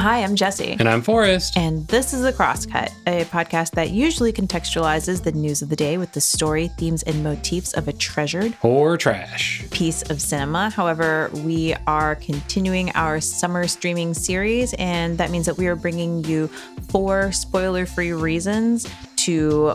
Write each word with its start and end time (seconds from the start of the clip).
Hi, 0.00 0.22
I'm 0.22 0.34
Jesse. 0.34 0.76
And 0.78 0.88
I'm 0.88 1.02
Forrest. 1.02 1.58
And 1.58 1.86
this 1.88 2.14
is 2.14 2.22
The 2.22 2.32
Crosscut, 2.32 2.90
a 3.06 3.26
podcast 3.26 3.72
that 3.72 3.90
usually 3.90 4.32
contextualizes 4.32 5.22
the 5.22 5.32
news 5.32 5.60
of 5.60 5.68
the 5.68 5.76
day 5.76 5.98
with 5.98 6.12
the 6.12 6.22
story, 6.22 6.68
themes, 6.78 7.02
and 7.02 7.22
motifs 7.22 7.74
of 7.74 7.86
a 7.86 7.92
treasured 7.92 8.56
or 8.62 8.96
trash 8.96 9.62
piece 9.70 10.00
of 10.08 10.22
cinema. 10.22 10.70
However, 10.70 11.30
we 11.44 11.74
are 11.86 12.14
continuing 12.14 12.90
our 12.92 13.20
summer 13.20 13.68
streaming 13.68 14.14
series, 14.14 14.72
and 14.78 15.18
that 15.18 15.30
means 15.30 15.44
that 15.44 15.58
we 15.58 15.66
are 15.66 15.76
bringing 15.76 16.24
you 16.24 16.46
four 16.88 17.30
spoiler 17.30 17.84
free 17.84 18.14
reasons 18.14 18.88
to 19.16 19.74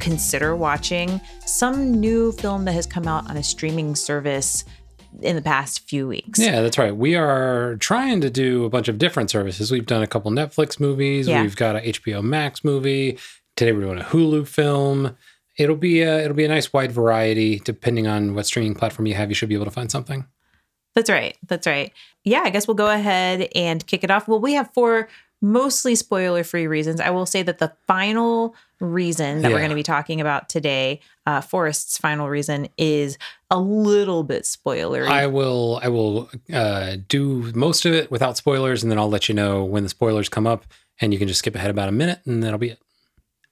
consider 0.00 0.56
watching 0.56 1.20
some 1.46 2.00
new 2.00 2.32
film 2.32 2.64
that 2.64 2.72
has 2.72 2.84
come 2.84 3.06
out 3.06 3.30
on 3.30 3.36
a 3.36 3.44
streaming 3.44 3.94
service 3.94 4.64
in 5.20 5.36
the 5.36 5.42
past 5.42 5.88
few 5.88 6.08
weeks. 6.08 6.38
Yeah, 6.38 6.62
that's 6.62 6.78
right. 6.78 6.96
We 6.96 7.14
are 7.14 7.76
trying 7.76 8.20
to 8.22 8.30
do 8.30 8.64
a 8.64 8.70
bunch 8.70 8.88
of 8.88 8.98
different 8.98 9.30
services. 9.30 9.70
We've 9.70 9.86
done 9.86 10.02
a 10.02 10.06
couple 10.06 10.30
Netflix 10.30 10.80
movies. 10.80 11.28
Yeah. 11.28 11.42
We've 11.42 11.56
got 11.56 11.76
a 11.76 11.80
HBO 11.80 12.22
Max 12.22 12.64
movie. 12.64 13.18
Today 13.56 13.72
we're 13.72 13.82
doing 13.82 14.00
a 14.00 14.04
Hulu 14.04 14.46
film. 14.46 15.16
It'll 15.58 15.76
be 15.76 16.00
a, 16.00 16.20
it'll 16.20 16.36
be 16.36 16.44
a 16.44 16.48
nice 16.48 16.72
wide 16.72 16.92
variety 16.92 17.58
depending 17.58 18.06
on 18.06 18.34
what 18.34 18.46
streaming 18.46 18.74
platform 18.74 19.06
you 19.06 19.14
have. 19.14 19.28
You 19.28 19.34
should 19.34 19.48
be 19.48 19.54
able 19.54 19.66
to 19.66 19.70
find 19.70 19.90
something. 19.90 20.26
That's 20.94 21.10
right. 21.10 21.36
That's 21.46 21.66
right. 21.66 21.92
Yeah, 22.24 22.42
I 22.44 22.50
guess 22.50 22.66
we'll 22.66 22.74
go 22.74 22.90
ahead 22.90 23.48
and 23.54 23.86
kick 23.86 24.04
it 24.04 24.10
off. 24.10 24.28
Well, 24.28 24.40
we 24.40 24.54
have 24.54 24.72
four 24.72 25.08
mostly 25.40 25.94
spoiler 25.94 26.44
free 26.44 26.66
reasons. 26.66 27.00
I 27.00 27.10
will 27.10 27.26
say 27.26 27.42
that 27.42 27.58
the 27.58 27.72
final 27.86 28.54
reason 28.82 29.42
that 29.42 29.48
yeah. 29.48 29.54
we're 29.54 29.60
going 29.60 29.70
to 29.70 29.76
be 29.76 29.82
talking 29.82 30.20
about 30.20 30.48
today, 30.48 31.00
uh, 31.26 31.40
Forrest's 31.40 31.96
final 31.96 32.28
reason, 32.28 32.68
is 32.76 33.16
a 33.50 33.58
little 33.58 34.24
bit 34.24 34.42
spoilery. 34.42 35.08
I 35.08 35.26
will 35.28 35.80
I 35.82 35.88
will 35.88 36.28
uh, 36.52 36.96
do 37.08 37.52
most 37.54 37.86
of 37.86 37.94
it 37.94 38.10
without 38.10 38.36
spoilers, 38.36 38.82
and 38.82 38.90
then 38.90 38.98
I'll 38.98 39.10
let 39.10 39.28
you 39.28 39.34
know 39.34 39.64
when 39.64 39.84
the 39.84 39.88
spoilers 39.88 40.28
come 40.28 40.46
up, 40.46 40.66
and 41.00 41.12
you 41.12 41.18
can 41.18 41.28
just 41.28 41.38
skip 41.38 41.54
ahead 41.54 41.70
about 41.70 41.88
a 41.88 41.92
minute, 41.92 42.20
and 42.26 42.42
that'll 42.42 42.58
be 42.58 42.70
it. 42.70 42.78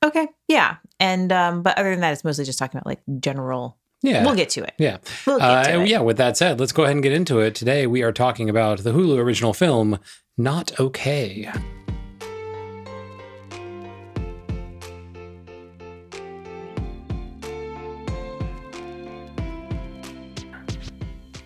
Okay. 0.05 0.29
Yeah. 0.49 0.77
And 0.99 1.33
um, 1.33 1.63
but 1.63 1.79
other 1.79 1.91
than 1.91 2.01
that, 2.01 2.13
it's 2.13 2.25
mostly 2.25 2.45
just 2.45 2.59
talking 2.59 2.79
about 2.79 2.87
like 2.87 3.01
general. 3.21 3.77
Yeah. 4.03 4.25
We'll 4.25 4.35
get 4.35 4.49
to 4.51 4.63
it. 4.63 4.73
Yeah. 4.79 4.99
We'll 5.27 5.39
get 5.39 5.65
to 5.65 5.79
uh, 5.79 5.83
it. 5.83 5.89
Yeah. 5.89 6.01
With 6.01 6.17
that 6.17 6.37
said, 6.37 6.59
let's 6.59 6.73
go 6.73 6.85
ahead 6.85 6.97
and 6.97 7.03
get 7.03 7.13
into 7.13 7.39
it. 7.39 7.55
Today 7.55 7.87
we 7.87 8.03
are 8.03 8.13
talking 8.13 8.49
about 8.49 8.79
the 8.79 8.93
Hulu 8.93 9.19
original 9.19 9.53
film, 9.53 9.99
Not 10.39 10.79
Okay. 10.81 11.51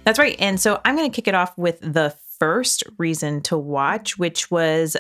That's 0.05 0.19
right. 0.19 0.37
And 0.39 0.61
so 0.61 0.81
I'm 0.85 0.97
going 0.97 1.11
to 1.11 1.15
kick 1.15 1.29
it 1.29 1.35
off 1.35 1.57
with 1.59 1.81
the 1.81 2.15
first 2.39 2.85
reason 2.99 3.41
to 3.43 3.57
watch, 3.57 4.19
which 4.19 4.51
was 4.51 4.97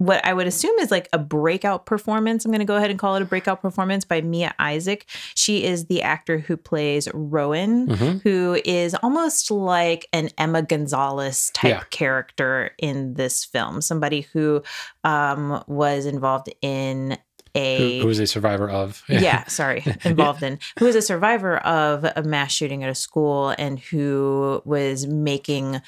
what 0.00 0.24
I 0.24 0.32
would 0.32 0.46
assume 0.46 0.78
is 0.78 0.90
like 0.90 1.10
a 1.12 1.18
breakout 1.18 1.84
performance. 1.84 2.46
I'm 2.46 2.50
going 2.50 2.60
to 2.60 2.64
go 2.64 2.76
ahead 2.76 2.88
and 2.88 2.98
call 2.98 3.16
it 3.16 3.22
a 3.22 3.26
breakout 3.26 3.60
performance 3.60 4.02
by 4.06 4.22
Mia 4.22 4.54
Isaac. 4.58 5.04
She 5.34 5.62
is 5.64 5.86
the 5.86 6.00
actor 6.00 6.38
who 6.38 6.56
plays 6.56 7.06
Rowan, 7.12 7.86
mm-hmm. 7.86 8.18
who 8.26 8.58
is 8.64 8.94
almost 8.94 9.50
like 9.50 10.08
an 10.14 10.30
Emma 10.38 10.62
Gonzalez 10.62 11.50
type 11.50 11.70
yeah. 11.70 11.84
character 11.90 12.70
in 12.78 13.12
this 13.12 13.44
film. 13.44 13.82
Somebody 13.82 14.22
who 14.32 14.62
um, 15.04 15.62
was 15.66 16.06
involved 16.06 16.48
in 16.62 17.18
a 17.54 17.96
who, 17.96 18.02
who 18.02 18.06
was 18.08 18.18
a 18.18 18.26
survivor 18.26 18.68
of. 18.68 19.02
Yeah 19.08 19.44
sorry 19.48 19.84
involved 20.04 20.42
in. 20.42 20.58
Who 20.78 20.86
was 20.86 20.96
a 20.96 21.02
survivor 21.02 21.58
of 21.58 22.04
a 22.04 22.22
mass 22.22 22.52
shooting 22.52 22.84
at 22.84 22.90
a 22.90 22.94
school 22.94 23.54
and 23.58 23.78
who 23.78 24.62
was 24.64 25.06
making 25.06 25.82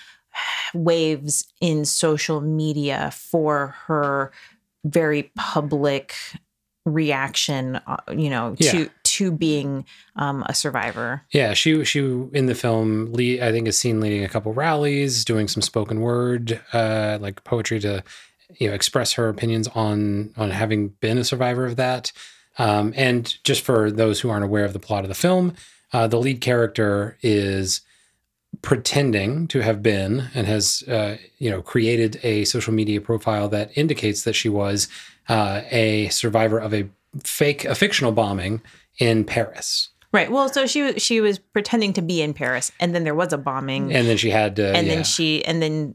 waves 0.75 1.47
in 1.61 1.84
social 1.84 2.41
media 2.41 3.11
for 3.12 3.75
her 3.87 4.33
very 4.84 5.31
public 5.37 6.15
reaction 6.84 7.77
uh, 7.87 7.97
you 8.11 8.28
know 8.28 8.56
yeah. 8.59 8.72
to 8.72 8.91
to 9.05 9.31
being 9.31 9.84
um, 10.17 10.43
a 10.49 10.55
survivor. 10.55 11.22
Yeah 11.31 11.55
she 11.55 11.84
she 11.84 12.01
in 12.01 12.47
the 12.47 12.55
film 12.55 13.12
lead, 13.12 13.41
i 13.41 13.53
think 13.53 13.69
is 13.69 13.78
seen 13.78 14.01
leading 14.01 14.25
a 14.25 14.28
couple 14.28 14.53
rallies 14.53 15.25
doing 15.25 15.47
some 15.49 15.62
spoken 15.62 16.01
word 16.01 16.61
uh 16.72 17.19
like 17.21 17.45
poetry 17.45 17.78
to 17.81 18.03
you 18.59 18.69
know 18.69 18.75
express 18.75 19.13
her 19.15 19.29
opinions 19.29 19.69
on 19.69 20.33
on 20.37 20.51
having 20.51 20.89
been 20.89 21.19
a 21.19 21.25
survivor 21.25 21.67
of 21.67 21.77
that. 21.77 22.13
Um, 22.59 22.93
and 22.97 23.35
just 23.45 23.63
for 23.63 23.91
those 23.91 24.21
who 24.21 24.29
aren't 24.29 24.45
aware 24.45 24.65
of 24.65 24.75
the 24.75 24.79
plot 24.79 25.05
of 25.05 25.09
the 25.09 25.15
film, 25.15 25.55
uh, 25.93 26.07
the 26.07 26.19
lead 26.19 26.41
character 26.41 27.17
is 27.23 27.81
pretending 28.61 29.49
to 29.49 29.61
have 29.61 29.83
been 29.83 30.29
and 30.35 30.47
has 30.47 30.83
uh, 30.89 31.17
you 31.39 31.51
know 31.51 31.63
created 31.63 32.21
a 32.23 32.45
social 32.45 32.73
media 32.73 33.01
profile 33.01 33.49
that 33.49 33.77
indicates 33.77 34.25
that 34.25 34.35
she 34.35 34.49
was 34.49 34.89
uh, 35.29 35.63
a 35.71 36.09
survivor 36.09 36.59
of 36.59 36.75
a 36.75 36.89
fake 37.25 37.65
a 37.65 37.75
fictional 37.75 38.13
bombing 38.13 38.61
in 38.99 39.25
Paris. 39.25 39.89
Right. 40.13 40.31
Well, 40.31 40.51
so 40.51 40.67
she 40.67 40.99
she 40.99 41.23
was 41.23 41.39
pretending 41.39 41.95
to 41.95 42.03
be 42.03 42.21
in 42.21 42.34
Paris, 42.34 42.71
and 42.79 42.95
then 42.95 43.05
there 43.05 43.15
was 43.15 43.33
a 43.33 43.39
bombing, 43.39 43.95
and 43.95 44.07
then 44.07 44.19
she 44.19 44.29
had 44.29 44.57
to, 44.57 44.77
and 44.77 44.87
yeah. 44.87 44.95
then 44.97 45.05
she, 45.05 45.43
and 45.45 45.63
then 45.63 45.95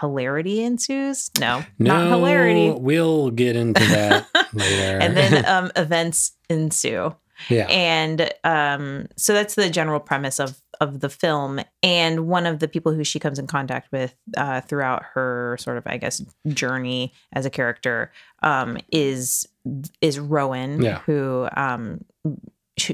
hilarity 0.00 0.62
ensues. 0.62 1.30
No, 1.38 1.64
no, 1.78 1.94
not 1.94 2.08
hilarity. 2.08 2.70
We'll 2.70 3.30
get 3.30 3.56
into 3.56 3.84
that 3.84 4.26
later. 4.52 4.98
and 4.98 5.16
then 5.16 5.44
um, 5.46 5.70
events 5.76 6.32
ensue. 6.48 7.14
Yeah. 7.48 7.66
And 7.66 8.32
um, 8.44 9.08
so 9.16 9.32
that's 9.32 9.54
the 9.54 9.68
general 9.68 10.00
premise 10.00 10.38
of 10.38 10.60
of 10.80 11.00
the 11.00 11.08
film. 11.08 11.60
And 11.82 12.26
one 12.26 12.46
of 12.46 12.58
the 12.58 12.68
people 12.68 12.92
who 12.92 13.04
she 13.04 13.18
comes 13.18 13.38
in 13.38 13.46
contact 13.46 13.90
with 13.92 14.14
uh, 14.36 14.60
throughout 14.62 15.04
her 15.14 15.56
sort 15.60 15.78
of, 15.78 15.86
I 15.86 15.96
guess, 15.96 16.22
journey 16.48 17.12
as 17.32 17.46
a 17.46 17.50
character 17.50 18.12
um, 18.42 18.78
is 18.90 19.46
is 20.00 20.18
Rowan, 20.18 20.82
yeah. 20.82 20.98
who 21.00 21.48
um, 21.56 22.04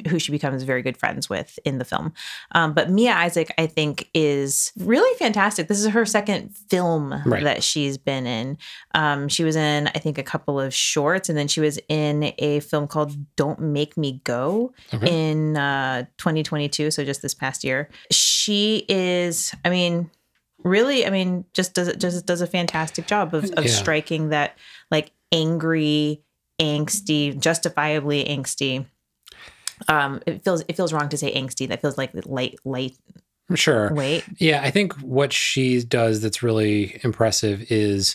who 0.08 0.18
she 0.18 0.30
becomes 0.30 0.62
very 0.62 0.82
good 0.82 0.96
friends 0.96 1.28
with 1.28 1.58
in 1.64 1.78
the 1.78 1.84
film. 1.84 2.12
Um, 2.52 2.74
but 2.74 2.90
Mia 2.90 3.12
Isaac, 3.12 3.52
I 3.56 3.66
think, 3.66 4.08
is 4.12 4.72
really 4.78 5.16
fantastic. 5.18 5.68
This 5.68 5.80
is 5.80 5.88
her 5.88 6.04
second 6.04 6.56
film 6.68 7.14
right. 7.24 7.42
that 7.44 7.62
she's 7.62 7.96
been 7.96 8.26
in. 8.26 8.58
Um, 8.94 9.28
she 9.28 9.42
was 9.42 9.56
in, 9.56 9.88
I 9.88 9.98
think, 9.98 10.18
a 10.18 10.22
couple 10.22 10.60
of 10.60 10.74
shorts, 10.74 11.28
and 11.28 11.38
then 11.38 11.48
she 11.48 11.60
was 11.60 11.78
in 11.88 12.34
a 12.38 12.60
film 12.60 12.86
called 12.88 13.14
Don't 13.36 13.60
Make 13.60 13.96
Me 13.96 14.20
Go 14.24 14.74
okay. 14.92 15.30
in 15.30 15.56
uh, 15.56 16.04
2022. 16.18 16.90
So 16.90 17.04
just 17.04 17.22
this 17.22 17.34
past 17.34 17.64
year. 17.64 17.88
She 18.10 18.84
is, 18.88 19.54
I 19.64 19.70
mean, 19.70 20.10
really, 20.62 21.06
I 21.06 21.10
mean, 21.10 21.46
just 21.54 21.74
does 21.74 21.94
just 21.96 22.26
does 22.26 22.42
a 22.42 22.46
fantastic 22.46 23.06
job 23.06 23.34
of, 23.34 23.44
of 23.52 23.64
yeah. 23.64 23.70
striking 23.70 24.28
that 24.28 24.58
like 24.90 25.12
angry, 25.32 26.22
angsty, 26.60 27.38
justifiably 27.38 28.24
angsty 28.24 28.84
um 29.88 30.20
it 30.26 30.44
feels 30.44 30.62
it 30.68 30.76
feels 30.76 30.92
wrong 30.92 31.08
to 31.08 31.16
say 31.16 31.34
angsty. 31.34 31.68
That 31.68 31.80
feels 31.80 31.98
like 31.98 32.10
light 32.26 32.56
light 32.64 32.96
sure. 33.54 33.92
wait 33.92 34.24
yeah 34.38 34.60
i 34.62 34.70
think 34.70 34.92
what 35.00 35.32
she 35.32 35.82
does 35.82 36.20
that's 36.20 36.40
really 36.40 37.00
impressive 37.02 37.70
is 37.70 38.14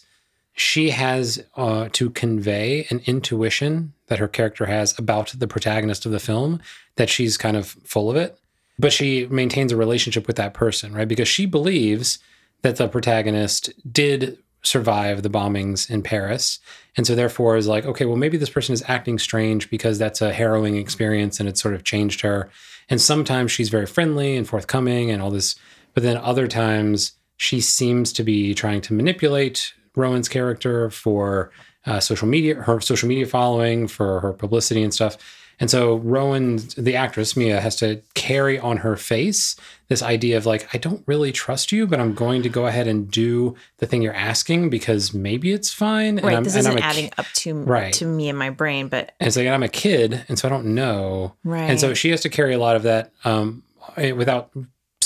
she 0.55 0.89
has 0.91 1.43
uh, 1.57 1.89
to 1.91 2.09
convey 2.09 2.87
an 2.89 3.01
intuition 3.05 3.93
that 4.07 4.19
her 4.19 4.27
character 4.27 4.65
has 4.65 4.97
about 4.97 5.33
the 5.37 5.47
protagonist 5.47 6.05
of 6.05 6.11
the 6.13 6.19
film 6.19 6.61
that 6.95 7.09
she's 7.09 7.37
kind 7.37 7.57
of 7.57 7.67
full 7.67 8.09
of 8.09 8.15
it. 8.15 8.39
But 8.79 8.93
she 8.93 9.27
maintains 9.27 9.71
a 9.71 9.77
relationship 9.77 10.27
with 10.27 10.37
that 10.37 10.53
person 10.53 10.93
right? 10.93 11.07
Because 11.07 11.27
she 11.27 11.45
believes 11.45 12.19
that 12.61 12.77
the 12.77 12.87
protagonist 12.87 13.69
did 13.91 14.37
survive 14.65 15.23
the 15.23 15.29
bombings 15.29 15.89
in 15.89 16.01
Paris. 16.01 16.59
And 16.97 17.05
so 17.05 17.15
therefore 17.15 17.57
is 17.57 17.67
like, 17.67 17.85
okay, 17.85 18.05
well 18.05 18.17
maybe 18.17 18.37
this 18.37 18.49
person 18.49 18.73
is 18.73 18.83
acting 18.87 19.19
strange 19.19 19.69
because 19.69 19.97
that's 19.97 20.21
a 20.21 20.33
harrowing 20.33 20.77
experience 20.77 21.39
and 21.39 21.47
it 21.47 21.57
sort 21.57 21.73
of 21.73 21.83
changed 21.83 22.21
her. 22.21 22.49
And 22.89 23.01
sometimes 23.01 23.51
she's 23.51 23.69
very 23.69 23.85
friendly 23.85 24.35
and 24.35 24.47
forthcoming 24.47 25.11
and 25.11 25.21
all 25.21 25.31
this, 25.31 25.55
but 25.93 26.03
then 26.03 26.17
other 26.17 26.47
times 26.47 27.13
she 27.37 27.59
seems 27.61 28.13
to 28.13 28.23
be 28.23 28.53
trying 28.53 28.81
to 28.81 28.93
manipulate 28.93 29.73
Rowan's 29.95 30.29
character 30.29 30.89
for 30.89 31.51
uh, 31.85 31.99
social 31.99 32.27
media, 32.27 32.55
her 32.55 32.79
social 32.81 33.07
media 33.07 33.25
following, 33.25 33.87
for 33.87 34.19
her 34.19 34.33
publicity 34.33 34.83
and 34.83 34.93
stuff. 34.93 35.17
And 35.59 35.69
so 35.69 35.95
Rowan, 35.95 36.57
the 36.77 36.95
actress 36.95 37.35
Mia, 37.37 37.61
has 37.61 37.75
to 37.77 38.01
carry 38.13 38.59
on 38.59 38.77
her 38.77 38.95
face 38.95 39.55
this 39.87 40.01
idea 40.01 40.37
of 40.37 40.45
like, 40.45 40.67
I 40.73 40.77
don't 40.77 41.03
really 41.05 41.31
trust 41.31 41.71
you, 41.71 41.87
but 41.87 41.99
I'm 41.99 42.13
going 42.13 42.41
to 42.43 42.49
go 42.49 42.65
ahead 42.65 42.87
and 42.87 43.09
do 43.09 43.55
the 43.77 43.85
thing 43.85 44.01
you're 44.01 44.13
asking 44.13 44.69
because 44.69 45.13
maybe 45.13 45.51
it's 45.51 45.71
fine. 45.71 46.17
Right. 46.17 46.35
And 46.35 46.45
this 46.45 46.55
isn't 46.55 46.79
adding 46.79 47.11
up 47.17 47.27
to 47.35 47.53
right. 47.53 47.93
to 47.93 48.05
me 48.05 48.29
and 48.29 48.37
my 48.37 48.49
brain, 48.49 48.87
but 48.87 49.13
and 49.19 49.27
it's 49.27 49.37
like 49.37 49.47
I'm 49.47 49.63
a 49.63 49.69
kid, 49.69 50.25
and 50.27 50.39
so 50.39 50.47
I 50.47 50.49
don't 50.49 50.73
know. 50.73 51.35
Right. 51.43 51.69
And 51.69 51.79
so 51.79 51.93
she 51.93 52.09
has 52.09 52.21
to 52.21 52.29
carry 52.29 52.53
a 52.53 52.59
lot 52.59 52.75
of 52.75 52.83
that 52.83 53.11
um, 53.23 53.63
eh, 53.97 54.11
without 54.11 54.51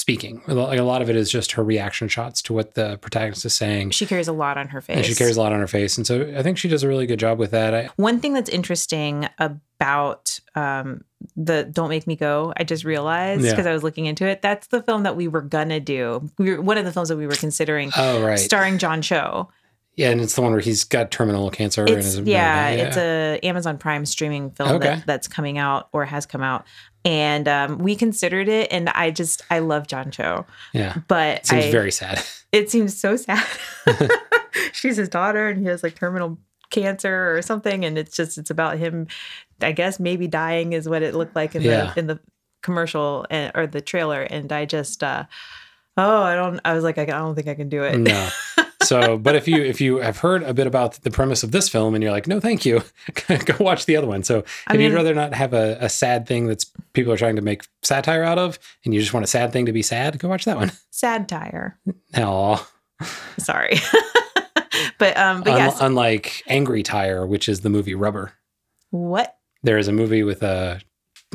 speaking. 0.09 0.41
Like 0.47 0.79
a 0.79 0.83
lot 0.83 1.01
of 1.01 1.09
it 1.09 1.15
is 1.15 1.29
just 1.29 1.53
her 1.53 1.63
reaction 1.63 2.07
shots 2.07 2.41
to 2.43 2.53
what 2.53 2.73
the 2.73 2.97
protagonist 2.97 3.45
is 3.45 3.53
saying. 3.53 3.91
She 3.91 4.05
carries 4.05 4.27
a 4.27 4.33
lot 4.33 4.57
on 4.57 4.69
her 4.69 4.81
face. 4.81 4.97
And 4.97 5.05
she 5.05 5.15
carries 5.15 5.37
a 5.37 5.41
lot 5.41 5.53
on 5.53 5.59
her 5.59 5.67
face. 5.67 5.97
And 5.97 6.05
so 6.05 6.33
I 6.35 6.43
think 6.43 6.57
she 6.57 6.67
does 6.67 6.83
a 6.83 6.87
really 6.87 7.05
good 7.05 7.19
job 7.19 7.39
with 7.39 7.51
that. 7.51 7.73
I, 7.73 7.89
One 7.95 8.19
thing 8.19 8.33
that's 8.33 8.49
interesting 8.49 9.27
about 9.37 10.39
um, 10.55 11.03
the 11.35 11.63
Don't 11.63 11.89
Make 11.89 12.07
Me 12.07 12.15
Go, 12.15 12.53
I 12.57 12.63
just 12.63 12.83
realized 12.83 13.43
because 13.43 13.65
yeah. 13.65 13.71
I 13.71 13.73
was 13.73 13.83
looking 13.83 14.05
into 14.05 14.25
it. 14.25 14.41
That's 14.41 14.67
the 14.67 14.81
film 14.81 15.03
that 15.03 15.15
we 15.15 15.27
were 15.27 15.41
gonna 15.41 15.79
do. 15.79 16.29
We 16.37 16.53
were, 16.53 16.61
one 16.61 16.77
of 16.77 16.85
the 16.85 16.91
films 16.91 17.09
that 17.09 17.17
we 17.17 17.27
were 17.27 17.35
considering 17.35 17.91
oh, 17.97 18.21
right. 18.23 18.39
starring 18.39 18.77
John 18.77 19.01
Cho. 19.01 19.49
Yeah, 19.99 20.11
and 20.11 20.21
it's 20.21 20.33
the 20.33 20.41
one 20.41 20.53
where 20.53 20.61
he's 20.61 20.85
got 20.85 21.11
terminal 21.11 21.49
cancer. 21.49 21.83
It's, 21.85 22.15
yeah, 22.19 22.69
yeah, 22.69 22.87
it's 22.87 22.95
a 22.95 23.45
Amazon 23.45 23.77
Prime 23.77 24.05
streaming 24.05 24.49
film 24.49 24.69
okay. 24.75 24.95
that, 24.95 25.05
that's 25.05 25.27
coming 25.27 25.57
out 25.57 25.89
or 25.91 26.05
has 26.05 26.25
come 26.25 26.41
out, 26.41 26.65
and 27.03 27.49
um, 27.49 27.79
we 27.79 27.97
considered 27.97 28.47
it. 28.47 28.71
And 28.71 28.87
I 28.87 29.11
just 29.11 29.41
I 29.49 29.59
love 29.59 29.87
John 29.87 30.09
Cho. 30.09 30.45
Yeah, 30.71 30.99
but 31.09 31.39
it 31.39 31.47
seems 31.47 31.65
I, 31.65 31.71
very 31.71 31.91
sad. 31.91 32.23
It 32.51 32.71
seems 32.71 32.99
so 32.99 33.15
sad. 33.15 33.45
She's 34.71 34.97
his 34.97 35.07
daughter, 35.07 35.49
and 35.49 35.59
he 35.59 35.67
has 35.67 35.83
like 35.83 35.93
terminal 35.93 36.39
cancer 36.71 37.37
or 37.37 37.43
something, 37.43 37.85
and 37.85 37.95
it's 37.95 38.15
just 38.15 38.39
it's 38.39 38.49
about 38.49 38.79
him. 38.79 39.05
I 39.61 39.71
guess 39.71 39.99
maybe 39.99 40.27
dying 40.27 40.73
is 40.73 40.89
what 40.89 41.03
it 41.03 41.13
looked 41.13 41.35
like 41.35 41.53
in 41.53 41.61
yeah. 41.61 41.93
the 41.93 41.99
in 41.99 42.07
the 42.07 42.19
commercial 42.63 43.27
and, 43.29 43.51
or 43.53 43.67
the 43.67 43.81
trailer, 43.81 44.23
and 44.23 44.51
I 44.51 44.65
just. 44.65 45.03
uh 45.03 45.25
oh, 45.97 46.23
I 46.23 46.35
don't. 46.35 46.59
I 46.65 46.73
was 46.73 46.83
like, 46.83 46.97
I, 46.97 47.05
don't 47.05 47.35
think 47.35 47.47
I 47.47 47.55
can 47.55 47.69
do 47.69 47.83
it. 47.83 47.97
No. 47.97 48.29
So, 48.81 49.17
but 49.17 49.35
if 49.35 49.47
you 49.47 49.61
if 49.61 49.81
you 49.81 49.97
have 49.97 50.19
heard 50.19 50.41
a 50.43 50.53
bit 50.53 50.65
about 50.65 50.93
the 51.03 51.11
premise 51.11 51.43
of 51.43 51.51
this 51.51 51.67
film 51.67 51.95
and 51.95 52.03
you're 52.03 52.13
like, 52.13 52.27
no, 52.27 52.39
thank 52.39 52.65
you, 52.65 52.81
go 53.27 53.55
watch 53.59 53.85
the 53.85 53.97
other 53.97 54.07
one. 54.07 54.23
So, 54.23 54.39
if 54.39 54.63
I 54.67 54.73
mean, 54.73 54.89
you'd 54.89 54.95
rather 54.95 55.13
not 55.13 55.33
have 55.33 55.53
a, 55.53 55.77
a 55.81 55.89
sad 55.89 56.25
thing 56.25 56.47
that's 56.47 56.65
people 56.93 57.11
are 57.11 57.17
trying 57.17 57.35
to 57.35 57.41
make 57.41 57.63
satire 57.81 58.23
out 58.23 58.39
of, 58.39 58.57
and 58.85 58.93
you 58.93 59.01
just 59.01 59.13
want 59.13 59.25
a 59.25 59.27
sad 59.27 59.51
thing 59.51 59.65
to 59.65 59.73
be 59.73 59.81
sad, 59.81 60.17
go 60.17 60.29
watch 60.29 60.45
that 60.45 60.57
one. 60.57 60.71
Sad 60.91 61.29
tire. 61.29 61.79
No. 62.17 62.59
Sorry. 63.37 63.75
but 64.97 65.15
um, 65.17 65.43
but 65.43 65.51
yes. 65.51 65.77
unlike 65.79 66.43
Angry 66.47 66.83
Tire, 66.83 67.25
which 67.25 67.47
is 67.47 67.61
the 67.61 67.69
movie 67.69 67.95
Rubber. 67.95 68.33
What? 68.89 69.37
There 69.63 69.77
is 69.77 69.87
a 69.87 69.93
movie 69.93 70.23
with 70.23 70.43
a 70.43 70.81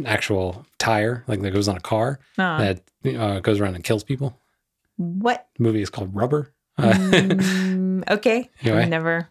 actual 0.04 0.66
tire, 0.78 1.24
like 1.26 1.40
that 1.42 1.52
goes 1.52 1.68
on 1.68 1.76
a 1.76 1.80
car 1.80 2.18
oh. 2.38 2.58
that 2.58 2.82
uh, 3.16 3.40
goes 3.40 3.60
around 3.60 3.74
and 3.74 3.84
kills 3.84 4.04
people. 4.04 4.38
What? 4.96 5.48
The 5.56 5.62
movie 5.62 5.82
is 5.82 5.90
called 5.90 6.14
Rubber. 6.14 6.52
Mm, 6.78 8.10
okay. 8.10 8.50
Anyway. 8.62 8.86
Never, 8.86 9.28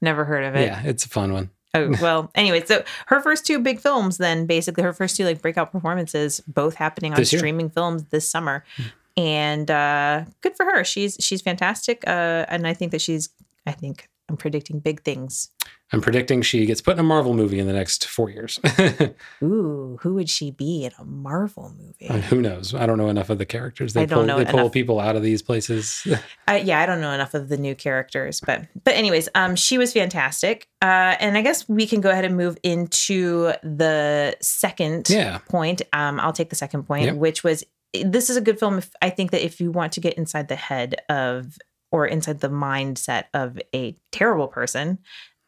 never 0.00 0.24
heard 0.24 0.44
of 0.44 0.54
it. 0.54 0.66
Yeah, 0.66 0.82
it's 0.84 1.04
a 1.04 1.08
fun 1.08 1.32
one. 1.32 1.50
oh 1.74 1.94
well. 2.02 2.30
Anyway, 2.34 2.64
so 2.64 2.84
her 3.06 3.20
first 3.20 3.46
two 3.46 3.58
big 3.58 3.80
films, 3.80 4.18
then 4.18 4.46
basically 4.46 4.82
her 4.82 4.92
first 4.92 5.16
two 5.16 5.24
like 5.24 5.42
breakout 5.42 5.72
performances, 5.72 6.40
both 6.46 6.74
happening 6.74 7.12
on 7.12 7.18
this 7.18 7.28
streaming 7.28 7.66
year. 7.66 7.72
films 7.74 8.04
this 8.04 8.30
summer, 8.30 8.64
mm. 8.76 8.92
and 9.16 9.70
uh, 9.70 10.24
good 10.40 10.56
for 10.56 10.64
her. 10.66 10.84
She's 10.84 11.16
she's 11.20 11.42
fantastic, 11.42 12.04
uh, 12.06 12.46
and 12.48 12.66
I 12.66 12.74
think 12.74 12.92
that 12.92 13.00
she's. 13.00 13.30
I 13.64 13.70
think 13.70 14.08
I'm 14.28 14.36
predicting 14.36 14.80
big 14.80 15.02
things 15.02 15.50
I'm 15.94 16.00
predicting 16.00 16.40
she 16.40 16.64
gets 16.64 16.80
put 16.80 16.94
in 16.94 17.00
a 17.00 17.02
Marvel 17.02 17.34
movie 17.34 17.58
in 17.58 17.66
the 17.66 17.72
next 17.74 18.08
four 18.08 18.30
years. 18.30 18.58
Ooh, 19.42 19.98
who 20.00 20.14
would 20.14 20.30
she 20.30 20.50
be 20.50 20.86
in 20.86 20.92
a 20.98 21.04
Marvel 21.04 21.74
movie? 21.78 22.08
Uh, 22.08 22.18
who 22.22 22.40
knows? 22.40 22.74
I 22.74 22.86
don't 22.86 22.96
know 22.96 23.10
enough 23.10 23.28
of 23.28 23.36
the 23.36 23.44
characters. 23.44 23.92
They 23.92 24.02
I 24.02 24.06
don't 24.06 24.20
pull, 24.20 24.26
know. 24.26 24.36
They 24.36 24.42
enough. 24.42 24.54
pull 24.54 24.70
people 24.70 25.00
out 25.00 25.16
of 25.16 25.22
these 25.22 25.42
places. 25.42 26.06
uh, 26.48 26.60
yeah, 26.64 26.80
I 26.80 26.86
don't 26.86 27.02
know 27.02 27.12
enough 27.12 27.34
of 27.34 27.50
the 27.50 27.58
new 27.58 27.74
characters, 27.74 28.40
but 28.40 28.66
but 28.84 28.94
anyways, 28.94 29.28
um, 29.34 29.54
she 29.54 29.76
was 29.76 29.92
fantastic. 29.92 30.66
Uh, 30.80 31.14
and 31.20 31.36
I 31.36 31.42
guess 31.42 31.68
we 31.68 31.86
can 31.86 32.00
go 32.00 32.08
ahead 32.08 32.24
and 32.24 32.38
move 32.38 32.56
into 32.62 33.52
the 33.62 34.34
second 34.40 35.10
yeah. 35.10 35.38
point. 35.50 35.82
Um, 35.92 36.18
I'll 36.20 36.32
take 36.32 36.48
the 36.48 36.56
second 36.56 36.84
point, 36.84 37.04
yep. 37.04 37.16
which 37.16 37.44
was 37.44 37.64
this 38.02 38.30
is 38.30 38.38
a 38.38 38.40
good 38.40 38.58
film. 38.58 38.78
If 38.78 38.90
I 39.02 39.10
think 39.10 39.30
that 39.32 39.44
if 39.44 39.60
you 39.60 39.70
want 39.70 39.92
to 39.92 40.00
get 40.00 40.14
inside 40.14 40.48
the 40.48 40.56
head 40.56 40.96
of 41.10 41.58
or 41.92 42.06
inside 42.06 42.40
the 42.40 42.50
mindset 42.50 43.24
of 43.32 43.60
a 43.74 43.96
terrible 44.10 44.48
person 44.48 44.98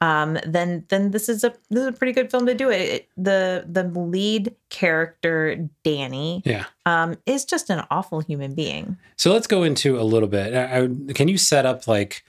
um, 0.05 0.39
then 0.47 0.85
then 0.89 1.13
this 1.13 1.29
is 1.29 1.45
a 1.45 1.55
this 1.71 1.83
is 1.83 1.87
a 1.87 1.93
pretty 1.93 2.13
good 2.13 2.31
film 2.31 2.47
to 2.47 2.55
do 2.55 2.71
it. 2.71 2.81
it 2.81 3.09
the 3.17 3.65
the 3.67 3.85
lead 3.85 4.55
character 4.69 5.69
Danni, 5.85 6.43
yeah, 6.45 6.67
um, 6.85 7.17
is 7.27 7.45
just 7.45 7.71
an 7.71 7.85
awful 7.91 8.21
human 8.21 8.55
being. 8.55 8.99
So 9.17 9.33
let's 9.33 9.47
go 9.47 9.63
into 9.63 9.99
a 9.99 10.03
little 10.03 10.29
bit. 10.29 10.55
I, 10.55 10.83
I, 10.83 11.13
can 11.15 11.29
you 11.29 11.39
set 11.39 11.65
up 11.65 11.87
like 11.87 12.25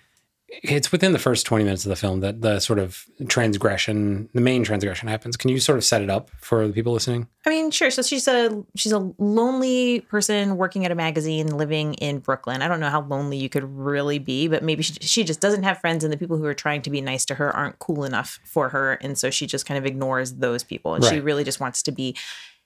it's 0.48 0.92
within 0.92 1.12
the 1.12 1.20
first 1.20 1.46
20 1.46 1.64
minutes 1.64 1.86
of 1.86 1.90
the 1.90 1.96
film 1.96 2.20
that 2.20 2.42
the 2.42 2.60
sort 2.60 2.78
of 2.78 3.06
transgression 3.28 4.30
the 4.34 4.42
main 4.42 4.64
transgression 4.64 5.08
happens 5.08 5.36
can 5.36 5.50
you 5.50 5.60
sort 5.60 5.78
of 5.78 5.84
set 5.84 6.02
it 6.02 6.10
up 6.10 6.30
for 6.40 6.68
the 6.68 6.74
people 6.74 6.94
listening 6.94 7.28
i 7.46 7.50
mean 7.50 7.72
sure 7.72 7.90
so 7.90 8.02
she's 8.02 8.28
a 8.28 8.64
she's 8.76 8.92
a 8.92 9.12
lonely 9.18 10.02
person 10.02 10.58
working 10.58 10.86
at 10.86 10.92
a 10.92 10.96
magazine 10.96 11.48
living 11.48 11.96
in 11.96 12.20
brooklyn 12.20 12.62
i 12.62 12.68
don't 12.68 12.80
know 12.80 12.90
how 12.90 13.02
lonely 13.02 13.38
you 13.38 13.50
could 13.50 13.64
really 13.64 14.20
be 14.20 14.48
but 14.48 14.64
maybe 14.64 14.84
she, 14.84 14.94
she 15.02 15.24
just 15.24 15.42
doesn't 15.42 15.64
have 15.64 15.80
friends 15.80 16.04
and 16.04 16.14
the 16.14 16.18
people 16.18 16.38
who 16.38 16.46
are 16.46 16.54
trying 16.54 16.82
to 16.82 16.90
be 16.90 17.02
nice 17.02 17.26
to 17.26 17.36
her 17.36 17.54
aren't 17.56 17.80
cool 17.80 18.04
enough 18.04 18.40
for 18.46 18.70
her 18.70 18.94
and 18.94 19.18
so 19.18 19.30
she 19.30 19.48
just 19.48 19.66
kind 19.66 19.78
of 19.78 19.86
ignores 19.86 20.36
those 20.36 20.64
people 20.64 20.94
and 20.94 21.04
right. 21.04 21.14
she 21.14 21.20
really 21.20 21.44
just 21.44 21.60
wants 21.60 21.82
to 21.82 21.92
be 21.92 22.16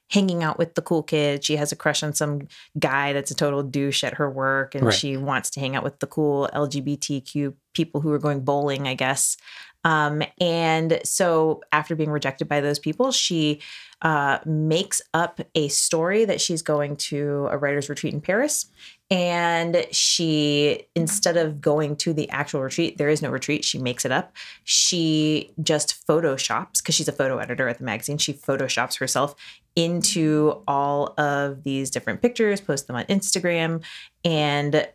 hanging 0.09 0.43
out 0.43 0.57
with 0.57 0.73
the 0.73 0.81
cool 0.81 1.03
kids. 1.03 1.45
She 1.45 1.55
has 1.55 1.71
a 1.71 1.75
crush 1.75 2.03
on 2.03 2.13
some 2.13 2.47
guy 2.77 3.13
that's 3.13 3.31
a 3.31 3.35
total 3.35 3.63
douche 3.63 4.03
at 4.03 4.15
her 4.15 4.29
work, 4.29 4.75
and 4.75 4.85
right. 4.85 4.93
she 4.93 5.17
wants 5.17 5.49
to 5.51 5.59
hang 5.59 5.75
out 5.75 5.83
with 5.83 5.99
the 5.99 6.07
cool 6.07 6.49
LGBTQ 6.53 7.53
people 7.79 8.01
who 8.01 8.11
are 8.11 8.19
going 8.27 8.41
bowling, 8.41 8.87
I 8.87 8.95
guess. 8.95 9.37
Um, 9.85 10.21
and 10.41 10.99
so 11.05 11.61
after 11.71 11.95
being 11.95 12.11
rejected 12.11 12.47
by 12.49 12.59
those 12.59 12.79
people, 12.79 13.13
she 13.13 13.61
uh, 14.01 14.39
makes 14.45 15.01
up 15.13 15.39
a 15.55 15.69
story 15.69 16.25
that 16.25 16.41
she's 16.41 16.61
going 16.61 16.97
to 16.97 17.47
a 17.49 17.57
writer's 17.57 17.87
retreat 17.87 18.13
in 18.13 18.21
Paris. 18.21 18.65
And 19.09 19.87
she, 19.91 20.83
instead 20.95 21.37
of 21.37 21.61
going 21.61 21.95
to 22.03 22.13
the 22.13 22.29
actual 22.29 22.61
retreat, 22.61 22.97
there 22.97 23.09
is 23.09 23.21
no 23.21 23.29
retreat. 23.29 23.63
She 23.63 23.79
makes 23.79 24.03
it 24.05 24.11
up. 24.11 24.35
She 24.65 25.51
just 25.63 26.05
photoshops, 26.05 26.81
because 26.81 26.95
she's 26.95 27.07
a 27.07 27.13
photo 27.13 27.37
editor 27.37 27.69
at 27.69 27.77
the 27.77 27.85
magazine, 27.85 28.17
she 28.17 28.33
photoshops 28.33 28.99
herself 28.99 29.33
into 29.75 30.61
all 30.67 31.13
of 31.17 31.63
these 31.63 31.89
different 31.89 32.21
pictures, 32.21 32.59
posts 32.59 32.85
them 32.87 32.97
on 32.97 33.05
Instagram, 33.05 33.81
and 34.25 34.87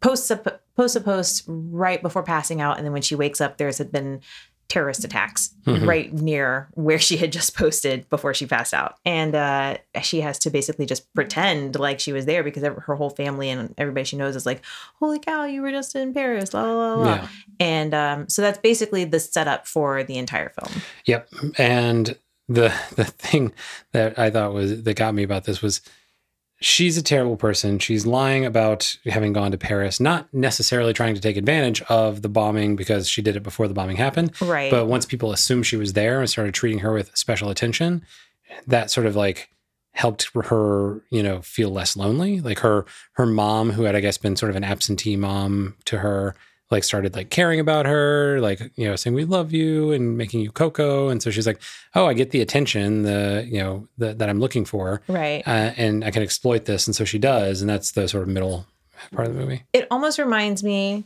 posts 0.00 0.30
a, 0.30 0.60
posts 0.76 0.96
a 0.96 1.00
post 1.00 1.44
right 1.46 2.02
before 2.02 2.22
passing 2.22 2.60
out. 2.60 2.76
And 2.76 2.86
then 2.86 2.92
when 2.92 3.02
she 3.02 3.14
wakes 3.14 3.40
up, 3.40 3.56
there's 3.56 3.78
had 3.78 3.90
been 3.90 4.20
terrorist 4.68 5.04
attacks 5.04 5.54
mm-hmm. 5.64 5.88
right 5.88 6.12
near 6.12 6.68
where 6.74 6.98
she 6.98 7.16
had 7.16 7.30
just 7.32 7.56
posted 7.56 8.08
before 8.08 8.34
she 8.34 8.46
passed 8.46 8.74
out. 8.74 8.96
And 9.04 9.34
uh, 9.34 9.78
she 10.02 10.20
has 10.22 10.38
to 10.40 10.50
basically 10.50 10.86
just 10.86 11.12
pretend 11.14 11.78
like 11.78 12.00
she 12.00 12.12
was 12.12 12.26
there 12.26 12.42
because 12.42 12.62
her 12.64 12.94
whole 12.96 13.10
family 13.10 13.48
and 13.48 13.74
everybody 13.78 14.04
she 14.04 14.16
knows 14.16 14.34
is 14.34 14.44
like, 14.44 14.62
holy 14.98 15.20
cow, 15.20 15.44
you 15.44 15.62
were 15.62 15.70
just 15.70 15.94
in 15.94 16.12
Paris, 16.12 16.52
la, 16.52 16.64
la, 16.64 16.94
la. 16.94 17.14
Yeah. 17.14 17.28
And 17.60 17.94
um, 17.94 18.28
so 18.28 18.42
that's 18.42 18.58
basically 18.58 19.04
the 19.04 19.20
setup 19.20 19.66
for 19.66 20.02
the 20.02 20.18
entire 20.18 20.50
film. 20.50 20.82
Yep. 21.04 21.28
And 21.58 22.18
the 22.48 22.72
the 22.96 23.04
thing 23.04 23.52
that 23.92 24.18
I 24.18 24.30
thought 24.30 24.52
was 24.52 24.82
that 24.82 24.94
got 24.94 25.14
me 25.14 25.22
about 25.22 25.44
this 25.44 25.62
was 25.62 25.80
she's 26.60 26.96
a 26.96 27.02
terrible 27.02 27.36
person. 27.36 27.78
She's 27.78 28.06
lying 28.06 28.46
about 28.46 28.96
having 29.04 29.32
gone 29.32 29.50
to 29.50 29.58
Paris, 29.58 30.00
not 30.00 30.32
necessarily 30.32 30.92
trying 30.92 31.14
to 31.14 31.20
take 31.20 31.36
advantage 31.36 31.82
of 31.82 32.22
the 32.22 32.28
bombing 32.28 32.76
because 32.76 33.08
she 33.08 33.22
did 33.22 33.36
it 33.36 33.42
before 33.42 33.68
the 33.68 33.74
bombing 33.74 33.96
happened. 33.96 34.32
Right. 34.40 34.70
But 34.70 34.86
once 34.86 35.04
people 35.04 35.32
assumed 35.32 35.66
she 35.66 35.76
was 35.76 35.92
there 35.92 36.20
and 36.20 36.30
started 36.30 36.54
treating 36.54 36.80
her 36.80 36.92
with 36.92 37.16
special 37.16 37.50
attention, 37.50 38.04
that 38.66 38.90
sort 38.90 39.06
of 39.06 39.16
like 39.16 39.50
helped 39.92 40.30
her, 40.34 41.02
you 41.10 41.22
know, 41.22 41.40
feel 41.42 41.70
less 41.70 41.96
lonely. 41.96 42.40
Like 42.40 42.60
her 42.60 42.84
her 43.12 43.26
mom, 43.26 43.70
who 43.70 43.84
had 43.84 43.96
I 43.96 44.00
guess 44.00 44.18
been 44.18 44.36
sort 44.36 44.50
of 44.50 44.56
an 44.56 44.64
absentee 44.64 45.16
mom 45.16 45.76
to 45.86 45.98
her, 45.98 46.34
like 46.70 46.82
started 46.82 47.14
like 47.14 47.30
caring 47.30 47.60
about 47.60 47.86
her, 47.86 48.40
like, 48.40 48.72
you 48.74 48.88
know, 48.88 48.96
saying 48.96 49.14
we 49.14 49.24
love 49.24 49.52
you 49.52 49.92
and 49.92 50.18
making 50.18 50.40
you 50.40 50.50
cocoa. 50.50 51.08
And 51.08 51.22
so 51.22 51.30
she's 51.30 51.46
like, 51.46 51.60
oh, 51.94 52.06
I 52.06 52.14
get 52.14 52.30
the 52.30 52.40
attention, 52.40 53.02
the, 53.02 53.46
you 53.48 53.60
know, 53.60 53.86
the, 53.98 54.14
that 54.14 54.28
I'm 54.28 54.40
looking 54.40 54.64
for. 54.64 55.00
Right. 55.06 55.46
Uh, 55.46 55.72
and 55.76 56.04
I 56.04 56.10
can 56.10 56.22
exploit 56.22 56.64
this. 56.64 56.86
And 56.86 56.96
so 56.96 57.04
she 57.04 57.18
does. 57.18 57.60
And 57.60 57.70
that's 57.70 57.92
the 57.92 58.08
sort 58.08 58.24
of 58.24 58.28
middle 58.28 58.66
part 59.14 59.28
of 59.28 59.34
the 59.34 59.40
movie. 59.40 59.62
It 59.72 59.86
almost 59.90 60.18
reminds 60.18 60.64
me 60.64 61.04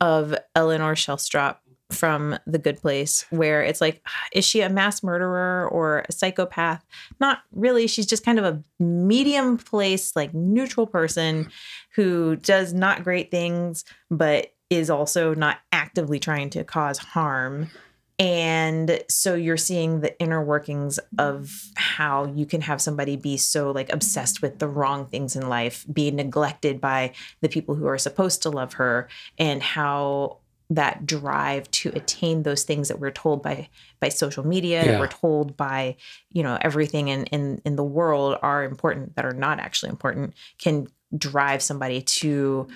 of 0.00 0.36
Eleanor 0.54 0.94
Shellstrop 0.94 1.56
from 1.90 2.38
The 2.46 2.58
Good 2.58 2.80
Place, 2.80 3.24
where 3.30 3.62
it's 3.62 3.80
like, 3.80 4.06
is 4.32 4.44
she 4.44 4.60
a 4.60 4.68
mass 4.68 5.02
murderer 5.02 5.66
or 5.70 6.04
a 6.08 6.12
psychopath? 6.12 6.84
Not 7.18 7.40
really. 7.50 7.86
She's 7.86 8.06
just 8.06 8.24
kind 8.24 8.38
of 8.38 8.44
a 8.44 8.62
medium 8.78 9.56
place, 9.56 10.14
like 10.14 10.34
neutral 10.34 10.86
person 10.86 11.50
who 11.94 12.36
does 12.36 12.74
not 12.74 13.04
great 13.04 13.30
things, 13.30 13.84
but 14.10 14.52
is 14.70 14.90
also 14.90 15.34
not 15.34 15.58
actively 15.72 16.18
trying 16.18 16.50
to 16.50 16.64
cause 16.64 16.98
harm. 16.98 17.70
And 18.18 19.02
so 19.08 19.34
you're 19.34 19.56
seeing 19.56 20.00
the 20.00 20.18
inner 20.20 20.42
workings 20.42 20.98
of 21.18 21.70
how 21.76 22.26
you 22.26 22.46
can 22.46 22.60
have 22.62 22.80
somebody 22.80 23.16
be 23.16 23.36
so 23.36 23.70
like 23.70 23.92
obsessed 23.92 24.42
with 24.42 24.58
the 24.58 24.66
wrong 24.66 25.06
things 25.06 25.36
in 25.36 25.48
life, 25.48 25.86
be 25.92 26.10
neglected 26.10 26.80
by 26.80 27.12
the 27.40 27.48
people 27.48 27.76
who 27.76 27.86
are 27.86 27.98
supposed 27.98 28.42
to 28.42 28.50
love 28.50 28.74
her, 28.74 29.08
and 29.38 29.62
how 29.62 30.38
that 30.70 31.06
drive 31.06 31.70
to 31.70 31.90
attain 31.94 32.42
those 32.42 32.62
things 32.62 32.88
that 32.88 33.00
we're 33.00 33.10
told 33.10 33.42
by 33.42 33.68
by 34.00 34.08
social 34.08 34.46
media 34.46 34.84
yeah. 34.84 34.92
that 34.92 35.00
we're 35.00 35.06
told 35.06 35.56
by 35.56 35.96
you 36.30 36.42
know 36.42 36.58
everything 36.60 37.08
in, 37.08 37.24
in 37.26 37.62
in 37.64 37.76
the 37.76 37.84
world 37.84 38.36
are 38.42 38.64
important 38.64 39.16
that 39.16 39.24
are 39.24 39.32
not 39.32 39.58
actually 39.60 39.88
important 39.88 40.34
can 40.58 40.86
drive 41.16 41.62
somebody 41.62 42.02
to 42.02 42.68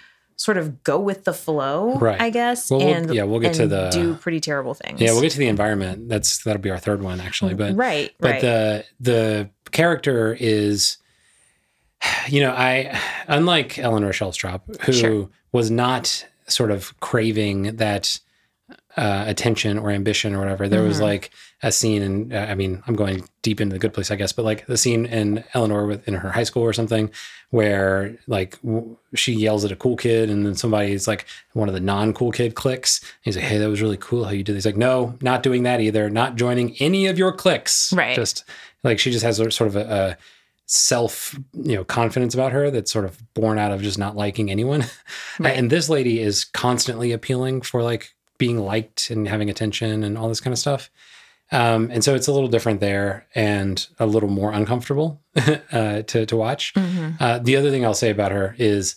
sort 0.42 0.56
of 0.56 0.82
go 0.82 0.98
with 0.98 1.22
the 1.22 1.32
flow, 1.32 1.98
right. 1.98 2.20
I 2.20 2.30
guess. 2.30 2.68
Well, 2.68 2.80
and 2.80 3.06
we'll, 3.06 3.14
yeah, 3.14 3.22
we'll 3.22 3.38
get 3.38 3.54
to 3.54 3.68
the 3.68 3.90
do 3.90 4.14
pretty 4.14 4.40
terrible 4.40 4.74
things. 4.74 5.00
Yeah, 5.00 5.12
we'll 5.12 5.22
get 5.22 5.30
to 5.32 5.38
the 5.38 5.46
environment. 5.46 6.08
That's 6.08 6.42
that'll 6.42 6.60
be 6.60 6.70
our 6.70 6.78
third 6.78 7.00
one 7.00 7.20
actually. 7.20 7.54
But 7.54 7.76
right, 7.76 8.10
but 8.18 8.30
right. 8.32 8.40
the 8.40 8.84
the 8.98 9.50
character 9.70 10.36
is, 10.38 10.96
you 12.26 12.40
know, 12.40 12.50
I 12.50 12.98
unlike 13.28 13.78
Eleanor 13.78 14.10
Shellstrop, 14.10 14.82
who 14.82 14.92
sure. 14.92 15.30
was 15.52 15.70
not 15.70 16.26
sort 16.48 16.72
of 16.72 16.98
craving 16.98 17.76
that 17.76 18.18
uh, 18.96 19.24
attention 19.26 19.78
or 19.78 19.90
ambition 19.90 20.34
or 20.34 20.38
whatever. 20.38 20.68
There 20.68 20.80
mm-hmm. 20.80 20.88
was 20.88 21.00
like 21.00 21.30
a 21.62 21.72
scene, 21.72 22.02
and 22.02 22.32
uh, 22.32 22.46
I 22.48 22.54
mean, 22.54 22.82
I'm 22.86 22.94
going 22.94 23.26
deep 23.40 23.60
into 23.60 23.72
the 23.72 23.78
good 23.78 23.94
place, 23.94 24.10
I 24.10 24.16
guess, 24.16 24.32
but 24.32 24.44
like 24.44 24.66
the 24.66 24.76
scene 24.76 25.06
in 25.06 25.44
Eleanor 25.54 25.86
with 25.86 26.06
in 26.06 26.14
her 26.14 26.30
high 26.30 26.42
school 26.42 26.62
or 26.62 26.72
something, 26.72 27.10
where 27.50 28.16
like 28.26 28.60
w- 28.62 28.96
she 29.14 29.32
yells 29.32 29.64
at 29.64 29.72
a 29.72 29.76
cool 29.76 29.96
kid, 29.96 30.28
and 30.28 30.44
then 30.44 30.54
somebody's 30.54 31.08
like 31.08 31.26
one 31.54 31.68
of 31.68 31.74
the 31.74 31.80
non 31.80 32.12
cool 32.12 32.32
kid 32.32 32.54
clicks. 32.54 33.00
He's 33.22 33.36
like, 33.36 33.46
"Hey, 33.46 33.58
that 33.58 33.68
was 33.68 33.80
really 33.80 33.98
cool 33.98 34.24
how 34.24 34.32
you 34.32 34.44
did." 34.44 34.56
This. 34.56 34.64
He's 34.64 34.72
like, 34.72 34.76
"No, 34.76 35.16
not 35.22 35.42
doing 35.42 35.62
that 35.62 35.80
either. 35.80 36.10
Not 36.10 36.36
joining 36.36 36.76
any 36.78 37.06
of 37.06 37.18
your 37.18 37.32
cliques." 37.32 37.92
Right. 37.92 38.14
Just 38.14 38.44
like 38.84 38.98
she 38.98 39.10
just 39.10 39.24
has 39.24 39.40
a, 39.40 39.50
sort 39.50 39.68
of 39.68 39.76
a, 39.76 39.90
a 39.90 40.16
self 40.66 41.38
you 41.52 41.76
know 41.76 41.84
confidence 41.84 42.34
about 42.34 42.52
her 42.52 42.70
that's 42.70 42.90
sort 42.90 43.04
of 43.04 43.20
born 43.34 43.58
out 43.58 43.72
of 43.72 43.82
just 43.82 43.98
not 43.98 44.16
liking 44.16 44.50
anyone 44.50 44.82
right. 45.38 45.58
and 45.58 45.68
this 45.68 45.90
lady 45.90 46.18
is 46.18 46.46
constantly 46.46 47.12
appealing 47.12 47.60
for 47.60 47.82
like 47.82 48.14
being 48.42 48.58
liked 48.58 49.08
and 49.08 49.28
having 49.28 49.48
attention 49.48 50.02
and 50.02 50.18
all 50.18 50.28
this 50.28 50.40
kind 50.40 50.52
of 50.52 50.58
stuff. 50.58 50.90
Um, 51.52 51.92
and 51.92 52.02
so 52.02 52.16
it's 52.16 52.26
a 52.26 52.32
little 52.32 52.48
different 52.48 52.80
there 52.80 53.24
and 53.36 53.86
a 54.00 54.06
little 54.06 54.28
more 54.28 54.50
uncomfortable 54.50 55.22
uh, 55.70 56.02
to, 56.02 56.26
to 56.26 56.36
watch. 56.36 56.74
Mm-hmm. 56.74 57.22
Uh, 57.22 57.38
the 57.38 57.56
other 57.56 57.70
thing 57.70 57.84
I'll 57.84 57.94
say 57.94 58.10
about 58.10 58.32
her 58.32 58.56
is 58.58 58.96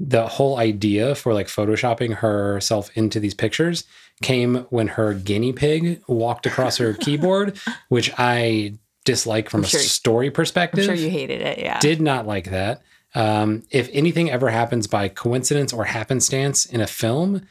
the 0.00 0.26
whole 0.26 0.56
idea 0.56 1.14
for 1.14 1.34
like 1.34 1.48
photoshopping 1.48 2.14
herself 2.14 2.90
into 2.94 3.20
these 3.20 3.34
pictures 3.34 3.84
came 4.22 4.64
when 4.70 4.88
her 4.88 5.12
guinea 5.12 5.52
pig 5.52 6.02
walked 6.08 6.46
across 6.46 6.78
her 6.78 6.94
keyboard, 7.04 7.58
which 7.90 8.10
I 8.16 8.72
dislike 9.04 9.50
from 9.50 9.64
sure, 9.64 9.80
a 9.80 9.82
story 9.82 10.30
perspective. 10.30 10.88
I'm 10.88 10.96
sure 10.96 11.04
you 11.04 11.10
hated 11.10 11.42
it. 11.42 11.58
Yeah. 11.58 11.78
Did 11.80 12.00
not 12.00 12.26
like 12.26 12.48
that. 12.50 12.80
Um, 13.14 13.64
if 13.70 13.90
anything 13.92 14.30
ever 14.30 14.48
happens 14.48 14.86
by 14.86 15.08
coincidence 15.08 15.74
or 15.74 15.84
happenstance 15.84 16.64
in 16.64 16.80
a 16.80 16.86
film, 16.86 17.46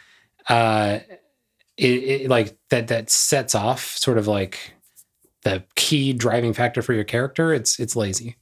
uh, 0.50 1.00
it, 1.77 2.03
it 2.03 2.29
like 2.29 2.57
that 2.69 2.88
that 2.88 3.10
sets 3.10 3.55
off 3.55 3.96
sort 3.98 4.17
of 4.17 4.27
like 4.27 4.74
the 5.43 5.63
key 5.75 6.13
driving 6.13 6.53
factor 6.53 6.81
for 6.81 6.93
your 6.93 7.03
character, 7.03 7.53
it's 7.53 7.79
it's 7.79 7.96
lazy. 7.96 8.36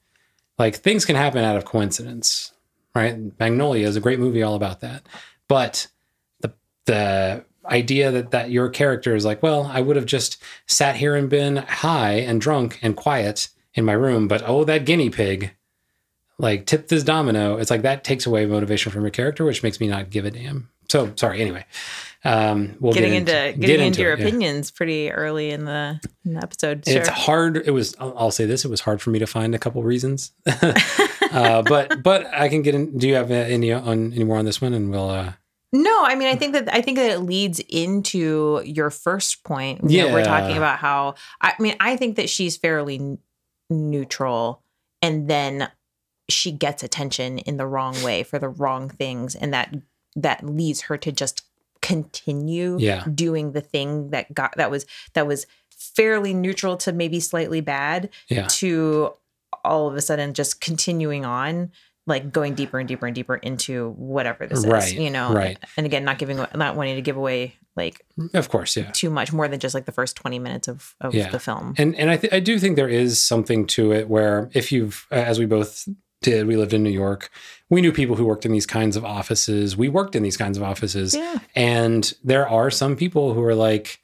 Like 0.57 0.75
things 0.75 1.05
can 1.05 1.15
happen 1.15 1.43
out 1.43 1.57
of 1.57 1.65
coincidence, 1.65 2.53
right? 2.95 3.17
Magnolia 3.39 3.87
is 3.87 3.95
a 3.95 4.01
great 4.01 4.19
movie 4.19 4.41
all 4.41 4.55
about 4.55 4.79
that. 4.81 5.05
But 5.47 5.87
the 6.39 6.53
the 6.85 7.45
idea 7.65 8.11
that 8.11 8.31
that 8.31 8.51
your 8.51 8.69
character 8.69 9.15
is 9.15 9.25
like, 9.25 9.43
well, 9.43 9.69
I 9.71 9.81
would 9.81 9.97
have 9.97 10.05
just 10.05 10.41
sat 10.67 10.95
here 10.95 11.15
and 11.15 11.29
been 11.29 11.57
high 11.57 12.13
and 12.13 12.39
drunk 12.39 12.79
and 12.81 12.95
quiet 12.95 13.49
in 13.73 13.83
my 13.85 13.93
room, 13.93 14.27
but 14.27 14.43
oh, 14.45 14.63
that 14.63 14.85
guinea 14.85 15.09
pig 15.09 15.51
like 16.37 16.65
tipped 16.65 16.89
this 16.89 17.03
domino. 17.03 17.57
It's 17.57 17.71
like 17.71 17.81
that 17.81 18.03
takes 18.03 18.25
away 18.25 18.45
motivation 18.45 18.91
from 18.91 19.03
your 19.03 19.11
character, 19.11 19.45
which 19.45 19.63
makes 19.63 19.79
me 19.79 19.87
not 19.87 20.09
give 20.09 20.25
a 20.25 20.31
damn. 20.31 20.69
So 20.87 21.11
sorry. 21.15 21.41
Anyway, 21.41 21.65
um, 22.25 22.75
we'll 22.79 22.93
getting 22.93 23.11
get 23.11 23.17
into, 23.19 23.47
into, 23.47 23.59
getting 23.59 23.61
get 23.61 23.69
into, 23.71 23.85
into 23.85 24.01
your 24.01 24.13
it, 24.13 24.19
opinions 24.19 24.71
yeah. 24.71 24.77
pretty 24.77 25.11
early 25.11 25.51
in 25.51 25.65
the, 25.65 25.99
in 26.25 26.33
the 26.33 26.43
episode. 26.43 26.83
Sure. 26.85 26.97
It's 26.97 27.07
hard. 27.07 27.57
It 27.57 27.71
was. 27.71 27.95
I'll, 27.99 28.17
I'll, 28.17 28.31
say 28.31 28.45
this: 28.45 28.65
it 28.65 28.69
was 28.69 28.81
hard 28.81 28.99
for 28.99 29.11
me 29.11 29.19
to 29.19 29.27
find 29.27 29.53
a 29.53 29.59
couple 29.59 29.83
reasons, 29.83 30.31
uh, 31.31 31.61
but 31.61 32.01
but 32.01 32.25
I 32.33 32.49
can 32.49 32.63
get 32.63 32.73
in. 32.73 32.97
Do 32.97 33.07
you 33.07 33.15
have 33.15 33.29
any 33.29 33.71
on 33.71 34.11
any 34.13 34.23
more 34.23 34.37
on 34.37 34.45
this 34.45 34.59
one? 34.59 34.73
And 34.73 34.89
we'll. 34.89 35.09
Uh, 35.09 35.33
no, 35.71 36.03
I 36.03 36.15
mean, 36.15 36.27
I 36.27 36.35
think 36.35 36.53
that 36.53 36.73
I 36.73 36.81
think 36.81 36.97
that 36.97 37.11
it 37.11 37.19
leads 37.19 37.59
into 37.59 38.61
your 38.65 38.89
first 38.89 39.43
point. 39.43 39.81
Yeah, 39.87 40.11
we're 40.11 40.23
talking 40.23 40.57
about 40.57 40.79
how. 40.79 41.15
I 41.41 41.53
mean, 41.59 41.75
I 41.79 41.95
think 41.95 42.15
that 42.15 42.29
she's 42.29 42.57
fairly 42.57 42.95
n- 42.95 43.17
neutral, 43.69 44.63
and 45.01 45.29
then 45.29 45.69
she 46.27 46.51
gets 46.51 46.81
attention 46.81 47.37
in 47.39 47.57
the 47.57 47.67
wrong 47.67 48.01
way 48.03 48.23
for 48.23 48.39
the 48.39 48.49
wrong 48.49 48.89
things, 48.89 49.35
and 49.35 49.53
that 49.53 49.75
that 50.15 50.45
leads 50.45 50.81
her 50.81 50.97
to 50.97 51.11
just 51.11 51.43
continue 51.81 52.77
yeah. 52.79 53.05
doing 53.13 53.51
the 53.51 53.61
thing 53.61 54.09
that 54.09 54.33
got 54.33 54.55
that 54.57 54.71
was 54.71 54.85
that 55.13 55.27
was 55.27 55.45
fairly 55.69 56.33
neutral 56.33 56.77
to 56.77 56.91
maybe 56.91 57.19
slightly 57.19 57.61
bad 57.61 58.09
yeah. 58.27 58.47
to 58.47 59.13
all 59.63 59.87
of 59.87 59.95
a 59.95 60.01
sudden 60.01 60.33
just 60.33 60.61
continuing 60.61 61.25
on 61.25 61.71
like 62.07 62.31
going 62.31 62.53
deeper 62.53 62.79
and 62.79 62.87
deeper 62.87 63.05
and 63.05 63.15
deeper 63.15 63.35
into 63.35 63.89
whatever 63.91 64.45
this 64.47 64.65
right, 64.65 64.83
is 64.83 64.93
you 64.93 65.09
know 65.09 65.33
right 65.33 65.57
and 65.77 65.85
again 65.85 66.03
not 66.03 66.17
giving 66.17 66.37
not 66.37 66.75
wanting 66.75 66.95
to 66.95 67.01
give 67.01 67.17
away 67.17 67.55
like 67.75 68.05
of 68.33 68.49
course 68.49 68.75
yeah 68.77 68.89
too 68.91 69.09
much 69.09 69.33
more 69.33 69.47
than 69.47 69.59
just 69.59 69.75
like 69.75 69.85
the 69.85 69.91
first 69.91 70.15
20 70.15 70.39
minutes 70.39 70.67
of, 70.67 70.95
of 71.01 71.13
yeah. 71.13 71.29
the 71.29 71.39
film 71.39 71.73
and 71.77 71.95
and 71.95 72.09
I, 72.09 72.17
th- 72.17 72.33
I 72.33 72.39
do 72.39 72.57
think 72.59 72.75
there 72.75 72.89
is 72.89 73.21
something 73.21 73.67
to 73.67 73.91
it 73.91 74.09
where 74.09 74.49
if 74.53 74.71
you've 74.71 75.07
as 75.11 75.39
we 75.39 75.45
both 75.45 75.87
did. 76.25 76.47
We 76.47 76.57
lived 76.57 76.73
in 76.73 76.83
New 76.83 76.89
York. 76.89 77.29
We 77.69 77.81
knew 77.81 77.93
people 77.93 78.15
who 78.15 78.25
worked 78.25 78.45
in 78.45 78.51
these 78.51 78.65
kinds 78.65 78.97
of 78.97 79.05
offices. 79.05 79.77
We 79.77 79.87
worked 79.87 80.15
in 80.15 80.23
these 80.23 80.37
kinds 80.37 80.57
of 80.57 80.63
offices. 80.63 81.15
Yeah. 81.15 81.39
And 81.55 82.11
there 82.23 82.47
are 82.47 82.69
some 82.69 82.95
people 82.95 83.33
who 83.33 83.43
are 83.43 83.55
like 83.55 84.01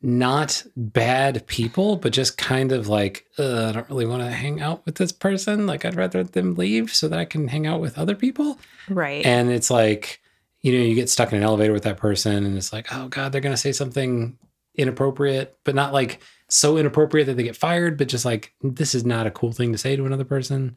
not 0.00 0.64
bad 0.76 1.46
people, 1.46 1.96
but 1.96 2.12
just 2.12 2.38
kind 2.38 2.72
of 2.72 2.88
like, 2.88 3.26
I 3.38 3.72
don't 3.72 3.88
really 3.88 4.06
want 4.06 4.22
to 4.22 4.30
hang 4.30 4.60
out 4.60 4.84
with 4.86 4.96
this 4.96 5.12
person. 5.12 5.66
Like, 5.66 5.84
I'd 5.84 5.96
rather 5.96 6.24
them 6.24 6.54
leave 6.54 6.94
so 6.94 7.08
that 7.08 7.18
I 7.18 7.24
can 7.24 7.48
hang 7.48 7.66
out 7.66 7.80
with 7.80 7.98
other 7.98 8.14
people. 8.14 8.58
Right. 8.88 9.24
And 9.24 9.50
it's 9.50 9.70
like, 9.70 10.20
you 10.60 10.72
know, 10.72 10.84
you 10.84 10.94
get 10.94 11.10
stuck 11.10 11.32
in 11.32 11.38
an 11.38 11.44
elevator 11.44 11.72
with 11.72 11.84
that 11.84 11.98
person 11.98 12.44
and 12.44 12.56
it's 12.56 12.72
like, 12.72 12.88
oh 12.92 13.08
God, 13.08 13.32
they're 13.32 13.40
going 13.40 13.54
to 13.54 13.56
say 13.56 13.72
something 13.72 14.38
inappropriate, 14.74 15.56
but 15.64 15.74
not 15.74 15.92
like 15.92 16.20
so 16.48 16.76
inappropriate 16.76 17.26
that 17.26 17.36
they 17.36 17.42
get 17.42 17.56
fired, 17.56 17.98
but 17.98 18.08
just 18.08 18.24
like, 18.24 18.54
this 18.62 18.94
is 18.94 19.04
not 19.04 19.26
a 19.26 19.30
cool 19.30 19.52
thing 19.52 19.72
to 19.72 19.78
say 19.78 19.96
to 19.96 20.06
another 20.06 20.24
person. 20.24 20.76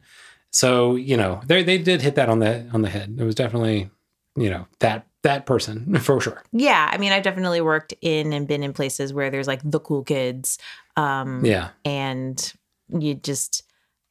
So 0.52 0.96
you 0.96 1.16
know, 1.16 1.40
they 1.46 1.62
they 1.62 1.78
did 1.78 2.02
hit 2.02 2.14
that 2.16 2.28
on 2.28 2.38
the 2.38 2.68
on 2.72 2.82
the 2.82 2.90
head. 2.90 3.16
It 3.18 3.24
was 3.24 3.34
definitely 3.34 3.90
you 4.36 4.50
know 4.50 4.66
that 4.80 5.06
that 5.22 5.46
person 5.46 5.98
for 6.00 6.20
sure. 6.20 6.42
Yeah, 6.52 6.88
I 6.92 6.98
mean, 6.98 7.12
I've 7.12 7.22
definitely 7.22 7.60
worked 7.60 7.94
in 8.00 8.32
and 8.32 8.46
been 8.46 8.62
in 8.62 8.72
places 8.72 9.12
where 9.12 9.30
there's 9.30 9.46
like 9.46 9.60
the 9.64 9.80
cool 9.80 10.04
kids. 10.04 10.58
Um, 10.96 11.44
yeah, 11.44 11.70
and 11.84 12.52
you 12.88 13.14
just, 13.14 13.62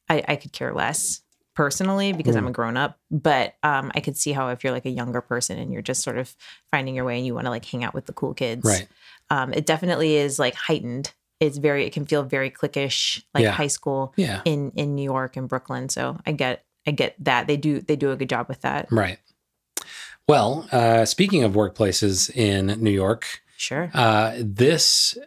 I, 0.08 0.24
I 0.26 0.36
could 0.36 0.52
care 0.52 0.74
less 0.74 1.20
personally 1.54 2.12
because 2.12 2.34
mm. 2.34 2.38
I'm 2.38 2.48
a 2.48 2.50
grown 2.50 2.76
up, 2.76 2.98
but 3.10 3.54
um, 3.62 3.92
I 3.94 4.00
could 4.00 4.16
see 4.16 4.32
how 4.32 4.48
if 4.48 4.64
you're 4.64 4.72
like 4.72 4.86
a 4.86 4.90
younger 4.90 5.20
person 5.20 5.58
and 5.58 5.72
you're 5.72 5.82
just 5.82 6.02
sort 6.02 6.18
of 6.18 6.34
finding 6.70 6.94
your 6.94 7.04
way 7.04 7.18
and 7.18 7.26
you 7.26 7.34
want 7.34 7.44
to 7.46 7.50
like 7.50 7.64
hang 7.64 7.84
out 7.84 7.94
with 7.94 8.06
the 8.06 8.12
cool 8.12 8.34
kids, 8.34 8.64
right? 8.64 8.88
Um, 9.30 9.52
it 9.52 9.66
definitely 9.66 10.16
is 10.16 10.38
like 10.38 10.54
heightened 10.54 11.12
it's 11.42 11.58
very 11.58 11.84
it 11.84 11.92
can 11.92 12.06
feel 12.06 12.22
very 12.22 12.50
cliquish 12.50 13.22
like 13.34 13.42
yeah. 13.42 13.50
high 13.50 13.66
school 13.66 14.14
yeah. 14.16 14.42
in 14.44 14.70
in 14.76 14.94
New 14.94 15.02
York 15.02 15.36
and 15.36 15.48
Brooklyn. 15.48 15.88
So 15.88 16.18
I 16.24 16.32
get 16.32 16.64
I 16.86 16.92
get 16.92 17.16
that 17.24 17.46
they 17.46 17.56
do 17.56 17.80
they 17.80 17.96
do 17.96 18.12
a 18.12 18.16
good 18.16 18.28
job 18.28 18.48
with 18.48 18.60
that. 18.62 18.90
Right. 18.90 19.18
Well, 20.28 20.68
uh, 20.70 21.04
speaking 21.04 21.42
of 21.42 21.52
workplaces 21.52 22.34
in 22.34 22.66
New 22.80 22.92
York, 22.92 23.42
sure. 23.56 23.90
Uh, 23.92 24.34
this 24.38 25.18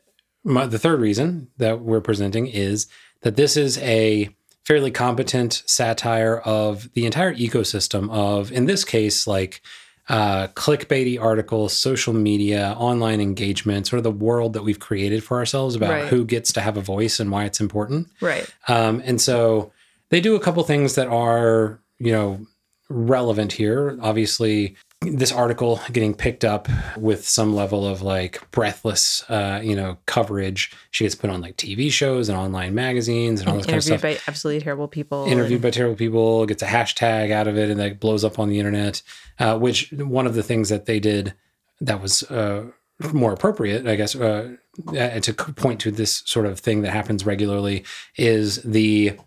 my, 0.43 0.65
the 0.65 0.79
third 0.79 1.01
reason 1.01 1.49
that 1.57 1.81
we're 1.81 2.01
presenting 2.01 2.47
is 2.47 2.87
that 3.21 3.35
this 3.35 3.57
is 3.57 3.77
a 3.79 4.29
fairly 4.63 4.91
competent 4.91 5.63
satire 5.65 6.37
of 6.39 6.91
the 6.93 7.05
entire 7.05 7.33
ecosystem 7.35 8.09
of, 8.09 8.51
in 8.51 8.65
this 8.65 8.83
case, 8.83 9.27
like 9.27 9.61
uh, 10.07 10.47
clickbaity 10.49 11.19
articles, 11.19 11.73
social 11.73 12.13
media, 12.13 12.75
online 12.77 13.19
engagement, 13.19 13.87
sort 13.87 13.97
of 13.97 14.03
the 14.03 14.11
world 14.11 14.53
that 14.53 14.63
we've 14.63 14.79
created 14.79 15.23
for 15.23 15.37
ourselves 15.37 15.75
about 15.75 15.89
right. 15.89 16.07
who 16.07 16.23
gets 16.23 16.53
to 16.53 16.61
have 16.61 16.77
a 16.77 16.81
voice 16.81 17.19
and 17.19 17.31
why 17.31 17.45
it's 17.45 17.59
important. 17.59 18.07
Right. 18.21 18.47
Um, 18.67 19.01
and 19.05 19.19
so 19.19 19.71
they 20.09 20.21
do 20.21 20.35
a 20.35 20.39
couple 20.39 20.63
things 20.63 20.95
that 20.95 21.07
are, 21.07 21.79
you 21.97 22.11
know, 22.11 22.45
relevant 22.89 23.53
here. 23.53 23.97
Obviously, 24.01 24.75
this 25.01 25.31
article 25.31 25.79
getting 25.91 26.13
picked 26.13 26.43
up 26.43 26.67
with 26.97 27.27
some 27.27 27.55
level 27.55 27.87
of 27.87 28.01
like 28.01 28.49
breathless, 28.51 29.23
uh, 29.29 29.59
you 29.63 29.75
know, 29.75 29.97
coverage. 30.05 30.71
She 30.91 31.03
gets 31.03 31.15
put 31.15 31.29
on 31.29 31.41
like 31.41 31.57
TV 31.57 31.91
shows 31.91 32.29
and 32.29 32.37
online 32.37 32.73
magazines 32.73 33.39
and 33.39 33.49
all 33.49 33.57
this 33.57 33.65
kind 33.65 33.77
of 33.77 33.83
stuff. 33.83 34.03
Interviewed 34.03 34.19
by 34.19 34.31
absolutely 34.31 34.63
terrible 34.63 34.87
people. 34.87 35.25
Interviewed 35.25 35.53
and... 35.53 35.61
by 35.61 35.69
terrible 35.69 35.95
people. 35.95 36.45
Gets 36.45 36.63
a 36.63 36.67
hashtag 36.67 37.31
out 37.31 37.47
of 37.47 37.57
it 37.57 37.69
and 37.69 37.79
that 37.79 37.99
blows 37.99 38.23
up 38.23 38.39
on 38.39 38.49
the 38.49 38.59
internet. 38.59 39.01
Uh, 39.39 39.57
which 39.57 39.91
one 39.91 40.25
of 40.25 40.33
the 40.33 40.43
things 40.43 40.69
that 40.69 40.85
they 40.85 40.99
did 40.99 41.33
that 41.81 42.01
was 42.01 42.23
uh, 42.23 42.65
more 43.13 43.33
appropriate, 43.33 43.87
I 43.87 43.95
guess, 43.95 44.15
uh, 44.15 44.55
to 44.93 45.33
point 45.33 45.81
to 45.81 45.91
this 45.91 46.23
sort 46.25 46.45
of 46.45 46.59
thing 46.59 46.81
that 46.81 46.91
happens 46.91 47.25
regularly 47.25 47.83
is 48.17 48.61
the 48.63 49.17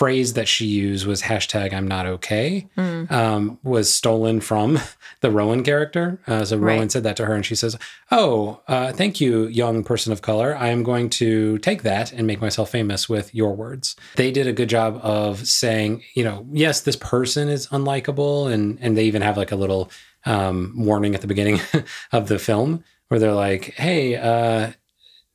phrase 0.00 0.32
that 0.32 0.48
she 0.48 0.64
used 0.64 1.06
was 1.06 1.20
hashtag 1.20 1.74
I'm 1.74 1.86
not 1.86 2.06
okay 2.06 2.66
mm. 2.74 3.12
um, 3.12 3.58
was 3.62 3.94
stolen 3.94 4.40
from 4.40 4.78
the 5.20 5.30
Rowan 5.30 5.62
character. 5.62 6.18
Uh, 6.26 6.42
so 6.42 6.56
right. 6.56 6.72
Rowan 6.72 6.88
said 6.88 7.02
that 7.02 7.16
to 7.18 7.26
her 7.26 7.34
and 7.34 7.44
she 7.44 7.54
says, 7.54 7.76
Oh, 8.10 8.62
uh, 8.66 8.94
thank 8.94 9.20
you, 9.20 9.46
young 9.48 9.84
person 9.84 10.10
of 10.10 10.22
color. 10.22 10.56
I 10.56 10.68
am 10.68 10.84
going 10.84 11.10
to 11.10 11.58
take 11.58 11.82
that 11.82 12.12
and 12.14 12.26
make 12.26 12.40
myself 12.40 12.70
famous 12.70 13.10
with 13.10 13.34
your 13.34 13.54
words. 13.54 13.94
They 14.16 14.30
did 14.30 14.46
a 14.46 14.54
good 14.54 14.70
job 14.70 14.98
of 15.02 15.46
saying, 15.46 16.02
you 16.14 16.24
know, 16.24 16.46
yes, 16.50 16.80
this 16.80 16.96
person 16.96 17.50
is 17.50 17.66
unlikable. 17.66 18.50
And, 18.50 18.78
and 18.80 18.96
they 18.96 19.04
even 19.04 19.20
have 19.20 19.36
like 19.36 19.52
a 19.52 19.56
little 19.56 19.90
um, 20.24 20.72
warning 20.78 21.14
at 21.14 21.20
the 21.20 21.26
beginning 21.26 21.60
of 22.12 22.28
the 22.28 22.38
film 22.38 22.84
where 23.08 23.20
they're 23.20 23.34
like, 23.34 23.74
Hey, 23.74 24.16
uh, 24.16 24.72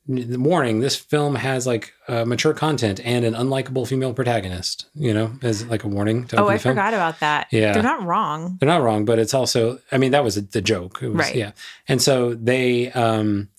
warning 0.08 0.82
this 0.82 0.96
film 0.96 1.34
has 1.36 1.66
like 1.66 1.92
uh, 2.08 2.24
mature 2.26 2.54
content 2.54 3.00
and 3.04 3.26
an 3.26 3.34
unlikable 3.34 3.88
female 3.88 4.14
protagonist 4.14 4.86
you 4.94 5.12
know 5.12 5.32
as 5.42 5.66
like 5.66 5.84
a 5.84 5.88
warning 5.88 6.28
to 6.28 6.40
oh 6.40 6.48
i 6.48 6.60
forgot 6.60 6.94
about 6.94 7.20
that. 7.22 7.48
Yeah. 7.52 7.74
They're 7.74 7.82
not 7.82 8.04
wrong. 8.04 8.58
They're 8.60 8.70
not 8.70 8.84
wrong 8.84 9.06
but 9.06 9.18
it's 9.18 9.34
also 9.34 9.80
i 9.92 9.98
mean 9.98 10.12
that 10.12 10.24
was 10.24 10.36
the 10.36 10.62
joke. 10.62 11.02
Was, 11.02 11.14
right. 11.14 11.36
yeah. 11.36 11.52
And 11.88 12.02
so 12.02 12.36
they 12.36 12.92
um 12.92 13.50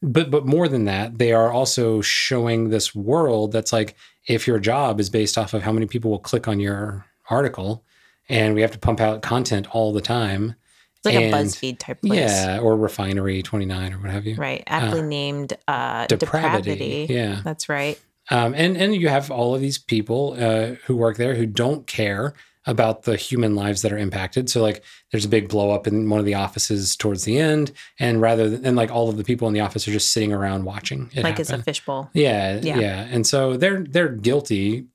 but 0.00 0.30
but 0.30 0.46
more 0.46 0.68
than 0.68 0.84
that 0.84 1.18
they 1.18 1.32
are 1.32 1.52
also 1.52 2.00
showing 2.00 2.70
this 2.70 2.94
world 2.94 3.50
that's 3.50 3.72
like 3.72 3.96
if 4.26 4.46
your 4.46 4.60
job 4.60 5.00
is 5.00 5.10
based 5.10 5.36
off 5.36 5.52
of 5.52 5.62
how 5.62 5.72
many 5.72 5.86
people 5.86 6.10
will 6.10 6.18
click 6.20 6.46
on 6.46 6.60
your 6.60 7.06
article 7.28 7.84
and 8.28 8.54
we 8.54 8.60
have 8.60 8.70
to 8.70 8.78
pump 8.78 9.00
out 9.00 9.22
content 9.22 9.66
all 9.74 9.92
the 9.92 10.00
time 10.00 10.54
it's 10.98 11.06
like 11.06 11.14
and, 11.14 11.34
a 11.34 11.36
BuzzFeed 11.36 11.78
type 11.78 12.02
place. 12.02 12.18
Yeah, 12.18 12.58
or 12.58 12.76
Refinery 12.76 13.42
29 13.42 13.92
or 13.92 13.98
what 13.98 14.10
have 14.10 14.26
you. 14.26 14.34
Right. 14.34 14.64
Aptly 14.66 15.00
uh, 15.00 15.04
named 15.04 15.52
uh, 15.68 16.06
depravity. 16.06 16.72
depravity. 16.72 17.06
Yeah. 17.08 17.40
That's 17.44 17.68
right. 17.68 18.00
Um, 18.30 18.52
and, 18.54 18.76
and 18.76 18.94
you 18.94 19.08
have 19.08 19.30
all 19.30 19.54
of 19.54 19.60
these 19.60 19.78
people 19.78 20.36
uh, 20.38 20.74
who 20.86 20.96
work 20.96 21.16
there 21.16 21.34
who 21.34 21.46
don't 21.46 21.86
care 21.86 22.34
about 22.66 23.04
the 23.04 23.16
human 23.16 23.54
lives 23.54 23.82
that 23.82 23.92
are 23.92 23.98
impacted. 23.98 24.50
So 24.50 24.60
like 24.60 24.82
there's 25.10 25.24
a 25.24 25.28
big 25.28 25.48
blow 25.48 25.70
up 25.70 25.86
in 25.86 26.10
one 26.10 26.20
of 26.20 26.26
the 26.26 26.34
offices 26.34 26.96
towards 26.96 27.24
the 27.24 27.38
end, 27.38 27.72
and 27.98 28.20
rather 28.20 28.50
than 28.50 28.76
like 28.76 28.90
all 28.90 29.08
of 29.08 29.16
the 29.16 29.24
people 29.24 29.48
in 29.48 29.54
the 29.54 29.60
office 29.60 29.88
are 29.88 29.92
just 29.92 30.12
sitting 30.12 30.32
around 30.32 30.64
watching 30.64 31.10
it. 31.14 31.22
Like 31.22 31.38
happen. 31.38 31.40
it's 31.40 31.50
a 31.50 31.62
fishbowl. 31.62 32.10
Yeah, 32.12 32.60
yeah. 32.62 32.78
Yeah. 32.78 33.06
And 33.10 33.26
so 33.26 33.56
they're 33.56 33.84
they're 33.84 34.10
guilty 34.10 34.86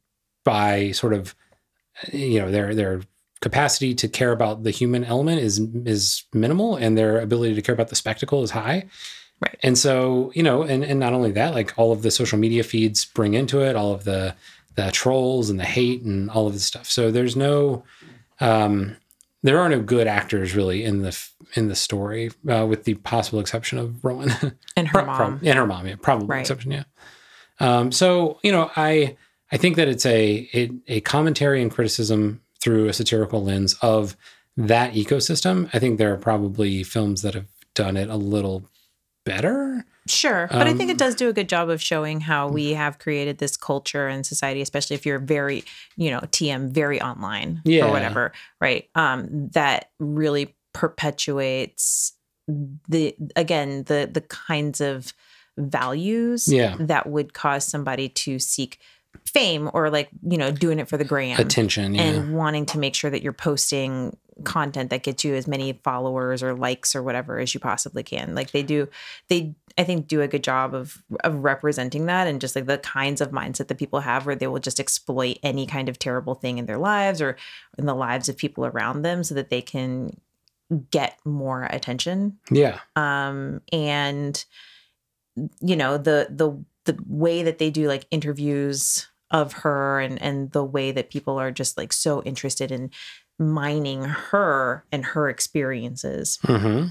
by 0.44 0.92
sort 0.92 1.14
of 1.14 1.34
you 2.12 2.40
know, 2.40 2.52
they're 2.52 2.76
they're 2.76 3.02
capacity 3.44 3.94
to 3.94 4.08
care 4.08 4.32
about 4.32 4.64
the 4.64 4.72
human 4.72 5.04
element 5.04 5.42
is 5.42 5.60
is 5.86 6.24
minimal 6.34 6.78
and 6.78 6.98
their 6.98 7.20
ability 7.20 7.54
to 7.54 7.62
care 7.62 7.76
about 7.76 7.90
the 7.90 7.96
spectacle 7.96 8.42
is 8.42 8.52
high. 8.52 8.86
Right. 9.42 9.60
And 9.62 9.78
so 9.78 10.32
you 10.34 10.42
know 10.42 10.64
and, 10.64 10.82
and 10.82 10.98
not 10.98 11.12
only 11.12 11.34
that 11.34 11.54
like 11.54 11.78
all 11.78 11.92
of 11.92 12.04
the 12.04 12.10
social 12.10 12.40
media 12.40 12.64
feeds 12.64 13.04
bring 13.04 13.34
into 13.34 13.60
it 13.60 13.76
all 13.76 13.92
of 13.94 14.06
the 14.06 14.34
the 14.76 14.92
trolls 14.92 15.50
and 15.50 15.60
the 15.60 15.66
hate 15.66 16.04
and 16.04 16.30
all 16.32 16.48
of 16.48 16.54
this 16.54 16.64
stuff. 16.64 16.90
So 16.90 17.12
there's 17.12 17.36
no 17.36 17.84
um 18.40 18.96
there 19.44 19.60
are 19.60 19.68
no 19.68 19.82
good 19.82 20.08
actors 20.08 20.56
really 20.56 20.86
in 20.86 21.02
the 21.02 21.14
in 21.56 21.68
the 21.68 21.76
story 21.76 22.32
uh, 22.50 22.66
with 22.66 22.86
the 22.86 22.94
possible 22.94 23.42
exception 23.42 23.78
of 23.78 24.04
rowan. 24.06 24.32
And 24.78 24.88
her 24.88 25.06
mom. 25.06 25.42
and 25.44 25.60
her 25.60 25.68
mom 25.68 25.86
yeah 25.86 25.96
probably 26.02 26.28
right. 26.28 26.40
exception 26.40 26.72
yeah. 26.72 26.86
Um 27.60 27.92
so 27.92 28.40
you 28.42 28.54
know 28.54 28.72
i 28.78 29.18
i 29.52 29.58
think 29.58 29.76
that 29.76 29.90
it's 29.90 30.06
a 30.06 30.50
a, 30.54 30.72
a 30.88 31.02
commentary 31.02 31.62
and 31.62 31.70
criticism 31.70 32.40
through 32.64 32.88
a 32.88 32.94
satirical 32.94 33.44
lens 33.44 33.76
of 33.82 34.16
that 34.56 34.94
ecosystem. 34.94 35.70
I 35.74 35.80
think 35.80 35.98
there 35.98 36.14
are 36.14 36.18
probably 36.18 36.84
films 36.84 37.22
that 37.24 37.34
have 37.34 37.48
done 37.76 37.98
it 37.98 38.10
a 38.10 38.16
little 38.16 38.70
better. 39.26 39.86
Sure. 40.08 40.48
But 40.50 40.68
um, 40.68 40.68
I 40.68 40.74
think 40.74 40.90
it 40.90 40.94
um, 40.94 40.98
does 40.98 41.16
do 41.16 41.28
a 41.28 41.34
good 41.34 41.50
job 41.50 41.70
of 41.70 41.82
showing 41.82 42.22
how 42.22 42.48
we 42.48 42.74
have 42.74 43.00
created 43.00 43.38
this 43.38 43.58
culture 43.58 44.08
and 44.08 44.26
society, 44.26 44.62
especially 44.62 44.96
if 44.96 45.06
you're 45.06 45.20
very, 45.20 45.66
you 45.98 46.10
know, 46.10 46.20
TM, 46.20 46.70
very 46.70 47.02
online 47.02 47.62
yeah. 47.66 47.86
or 47.86 47.92
whatever, 47.92 48.32
right? 48.62 48.90
Um, 48.96 49.50
that 49.50 49.92
really 50.00 50.56
perpetuates 50.74 52.14
the 52.48 53.16
again, 53.36 53.84
the 53.84 54.10
the 54.12 54.22
kinds 54.22 54.82
of 54.82 55.14
values 55.58 56.52
yeah. 56.52 56.76
that 56.80 57.08
would 57.08 57.34
cause 57.34 57.66
somebody 57.66 58.10
to 58.10 58.40
seek 58.40 58.80
fame 59.26 59.70
or 59.74 59.90
like 59.90 60.10
you 60.22 60.38
know 60.38 60.52
doing 60.52 60.80
it 60.80 60.88
for 60.88 60.98
the 60.98 61.06
gram 61.06 61.40
attention 61.40 61.96
yeah. 61.96 62.02
and 62.02 62.36
wanting 62.36 62.66
to 62.66 62.78
make 62.78 62.94
sure 62.94 63.10
that 63.10 63.24
you're 63.24 63.34
posting 63.34 64.16
content 64.44 64.90
that 64.90 65.04
gets 65.04 65.24
you 65.24 65.36
as 65.36 65.48
many 65.48 65.74
followers 65.84 66.42
or 66.42 66.54
likes 66.56 66.96
or 66.96 67.04
whatever 67.04 67.40
as 67.40 67.54
you 67.54 67.60
possibly 67.60 68.04
can. 68.04 68.36
Like 68.36 68.52
they 68.52 68.64
do 68.64 68.88
they 69.28 69.56
i 69.78 69.84
think 69.84 70.08
do 70.08 70.22
a 70.22 70.28
good 70.28 70.44
job 70.44 70.74
of 70.76 71.04
of 71.24 71.36
representing 71.36 72.06
that 72.06 72.28
and 72.28 72.40
just 72.40 72.56
like 72.56 72.68
the 72.68 72.78
kinds 72.78 73.22
of 73.22 73.32
mindset 73.32 73.68
that 73.68 73.78
people 73.78 74.02
have 74.02 74.26
where 74.26 74.36
they 74.36 74.48
will 74.48 74.60
just 74.60 74.80
exploit 74.80 75.38
any 75.42 75.66
kind 75.66 75.90
of 75.90 75.98
terrible 75.98 76.36
thing 76.36 76.58
in 76.58 76.66
their 76.66 76.78
lives 76.78 77.22
or 77.22 77.38
in 77.78 77.86
the 77.86 77.96
lives 77.96 78.30
of 78.30 78.38
people 78.38 78.66
around 78.66 79.02
them 79.02 79.24
so 79.24 79.34
that 79.34 79.50
they 79.50 79.62
can 79.62 80.16
get 80.92 81.18
more 81.26 81.64
attention. 81.70 82.38
Yeah. 82.52 82.80
Um 82.96 83.62
and 83.72 84.44
you 85.62 85.76
know 85.76 85.98
the 85.98 86.28
the 86.30 86.64
the 86.86 86.98
way 87.08 87.44
that 87.44 87.58
they 87.58 87.72
do 87.72 87.88
like 87.88 88.06
interviews 88.12 89.08
of 89.34 89.52
her 89.52 90.00
and 90.00 90.22
and 90.22 90.52
the 90.52 90.64
way 90.64 90.92
that 90.92 91.10
people 91.10 91.38
are 91.38 91.52
just 91.52 91.78
like 91.78 91.92
so 91.92 92.22
interested 92.24 92.72
in 92.72 92.92
mining 93.40 94.04
her 94.04 94.86
and 94.92 95.04
her 95.04 95.28
experiences 95.28 96.38
mm-hmm. 96.44 96.88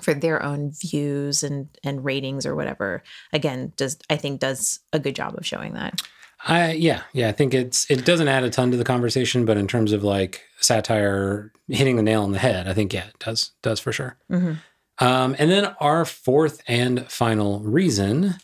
for 0.00 0.14
their 0.14 0.42
own 0.42 0.70
views 0.70 1.42
and 1.42 1.68
and 1.82 2.04
ratings 2.04 2.46
or 2.46 2.54
whatever 2.54 3.02
again 3.32 3.72
does 3.76 3.98
i 4.08 4.16
think 4.16 4.40
does 4.40 4.80
a 4.92 4.98
good 4.98 5.16
job 5.16 5.34
of 5.36 5.44
showing 5.44 5.74
that 5.74 6.00
I 6.44 6.72
yeah 6.72 7.02
yeah 7.12 7.28
I 7.28 7.32
think 7.32 7.54
it's 7.54 7.88
it 7.88 8.04
doesn't 8.04 8.26
add 8.26 8.42
a 8.42 8.50
ton 8.50 8.72
to 8.72 8.76
the 8.76 8.82
conversation, 8.82 9.44
but 9.44 9.56
in 9.56 9.68
terms 9.68 9.92
of 9.92 10.02
like 10.02 10.42
satire 10.58 11.52
hitting 11.68 11.94
the 11.94 12.02
nail 12.02 12.24
on 12.24 12.32
the 12.32 12.38
head, 12.40 12.66
I 12.66 12.74
think 12.74 12.92
yeah 12.92 13.06
it 13.06 13.18
does 13.20 13.52
does 13.62 13.78
for 13.78 13.92
sure. 13.92 14.16
Mm-hmm. 14.28 14.54
Um, 14.98 15.36
and 15.38 15.50
then 15.52 15.66
our 15.78 16.04
fourth 16.04 16.60
and 16.66 17.08
final 17.08 17.60
reason 17.60 18.34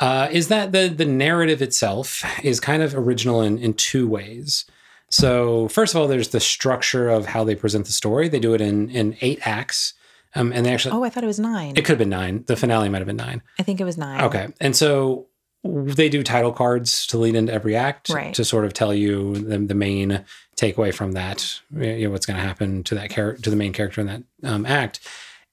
uh, 0.00 0.28
is 0.30 0.48
that 0.48 0.72
the 0.72 0.88
the 0.88 1.04
narrative 1.04 1.62
itself 1.62 2.24
is 2.42 2.60
kind 2.60 2.82
of 2.82 2.94
original 2.94 3.40
in 3.40 3.58
in 3.58 3.74
two 3.74 4.08
ways. 4.08 4.64
So 5.10 5.68
first 5.68 5.94
of 5.94 6.00
all, 6.00 6.08
there's 6.08 6.28
the 6.28 6.40
structure 6.40 7.08
of 7.08 7.26
how 7.26 7.44
they 7.44 7.54
present 7.54 7.86
the 7.86 7.92
story. 7.92 8.28
They 8.28 8.40
do 8.40 8.54
it 8.54 8.60
in 8.60 8.90
in 8.90 9.16
eight 9.20 9.46
acts. 9.46 9.94
Um, 10.34 10.50
and 10.50 10.64
they 10.64 10.72
actually 10.72 10.96
oh, 10.96 11.04
I 11.04 11.10
thought 11.10 11.24
it 11.24 11.26
was 11.26 11.38
nine. 11.38 11.76
It 11.76 11.84
could 11.84 11.90
have 11.92 11.98
been 11.98 12.08
nine. 12.08 12.44
The 12.46 12.56
finale 12.56 12.88
might 12.88 12.98
have 12.98 13.06
been 13.06 13.16
nine. 13.16 13.42
I 13.58 13.62
think 13.62 13.82
it 13.82 13.84
was 13.84 13.98
nine. 13.98 14.22
Okay, 14.22 14.48
and 14.62 14.74
so 14.74 15.26
they 15.62 16.08
do 16.08 16.22
title 16.22 16.52
cards 16.52 17.06
to 17.08 17.18
lead 17.18 17.34
into 17.34 17.52
every 17.52 17.76
act 17.76 18.08
right. 18.08 18.34
to 18.34 18.44
sort 18.44 18.64
of 18.64 18.72
tell 18.72 18.92
you 18.92 19.36
the, 19.36 19.58
the 19.58 19.74
main 19.74 20.24
takeaway 20.56 20.92
from 20.92 21.12
that. 21.12 21.60
You 21.70 22.06
know 22.06 22.10
what's 22.10 22.24
going 22.24 22.38
to 22.38 22.42
happen 22.42 22.82
to 22.84 22.94
that 22.94 23.10
character, 23.10 23.42
to 23.42 23.50
the 23.50 23.56
main 23.56 23.72
character 23.72 24.00
in 24.00 24.06
that 24.06 24.22
um, 24.42 24.64
act 24.64 25.00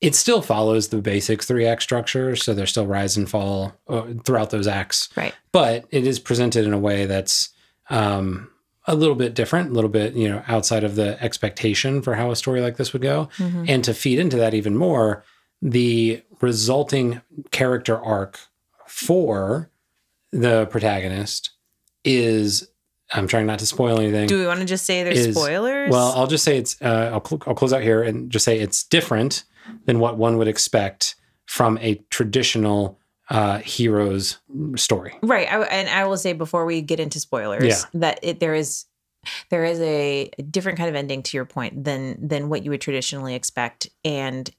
it 0.02 0.16
still 0.16 0.42
follows 0.42 0.88
the 0.90 1.02
basic 1.02 1.44
three 1.44 1.66
act 1.66 1.84
structure. 1.84 2.36
So 2.36 2.54
there's 2.54 2.72
still 2.72 2.88
rise 2.88 3.18
and 3.18 3.30
fall 3.30 3.74
uh, 3.88 4.14
throughout 4.24 4.50
those 4.50 4.68
acts. 4.68 5.10
Right. 5.16 5.34
But 5.52 5.86
it 5.92 6.08
is 6.08 6.20
presented 6.20 6.66
in 6.66 6.74
a 6.74 6.80
way 6.80 7.06
that's 7.06 7.50
um, 7.90 8.50
a 8.86 8.96
little 8.96 9.16
bit 9.16 9.34
different, 9.34 9.72
a 9.72 9.74
little 9.74 9.90
bit, 9.90 10.14
you 10.14 10.30
know, 10.30 10.44
outside 10.48 10.84
of 10.84 10.96
the 10.96 11.22
expectation 11.22 12.02
for 12.02 12.16
how 12.16 12.32
a 12.32 12.36
story 12.36 12.62
like 12.62 12.78
this 12.78 12.94
would 12.94 13.02
go. 13.02 13.30
Mm-hmm. 13.38 13.66
And 13.68 13.84
to 13.84 13.94
feed 13.94 14.20
into 14.20 14.38
that 14.38 14.54
even 14.54 14.76
more, 14.76 15.24
the 15.62 16.24
resulting 16.40 17.22
character 17.52 18.00
arc 18.00 18.40
for 18.88 19.70
the 20.32 20.66
protagonist 20.68 21.52
is 22.06 22.70
I'm 23.12 23.28
trying 23.28 23.48
not 23.48 23.60
to 23.60 23.66
spoil 23.66 24.00
anything. 24.00 24.28
Do 24.28 24.40
we 24.40 24.46
want 24.46 24.60
to 24.60 24.66
just 24.66 24.86
say 24.86 25.04
there's 25.04 25.26
is, 25.26 25.36
spoilers? 25.36 25.92
Well, 25.92 26.14
I'll 26.16 26.28
just 26.28 26.44
say 26.44 26.58
it's. 26.58 26.80
Uh, 26.82 27.10
I'll, 27.14 27.26
cl- 27.26 27.42
I'll 27.48 27.56
close 27.56 27.74
out 27.74 27.82
here 27.82 28.04
and 28.04 28.30
just 28.30 28.46
say 28.46 28.60
it's 28.60 28.84
different 28.84 29.44
than 29.86 30.00
what 30.00 30.17
one 30.17 30.38
would 30.38 30.48
expect 30.48 31.15
from 31.45 31.78
a 31.80 31.95
traditional 32.10 33.00
uh, 33.30 33.60
hero's 33.60 34.39
story. 34.76 35.15
Right. 35.22 35.52
I, 35.52 35.62
and 35.63 35.89
I 35.89 36.06
will 36.06 36.17
say 36.17 36.34
before 36.34 36.65
we 36.65 36.82
get 36.82 37.00
into 37.00 37.19
spoilers 37.19 37.63
yeah. 37.63 37.82
that 37.93 38.19
it, 38.24 38.39
there 38.39 38.56
is 38.56 38.86
there 39.50 39.65
is 39.65 39.80
a 39.82 40.32
different 40.50 40.78
kind 40.78 40.89
of 40.89 40.95
ending 40.95 41.22
to 41.24 41.38
your 41.38 41.45
point 41.45 41.84
than 41.84 42.28
than 42.28 42.50
what 42.50 42.63
you 42.63 42.72
would 42.72 42.82
traditionally 42.82 43.36
expect 43.36 43.89
and 44.04 44.50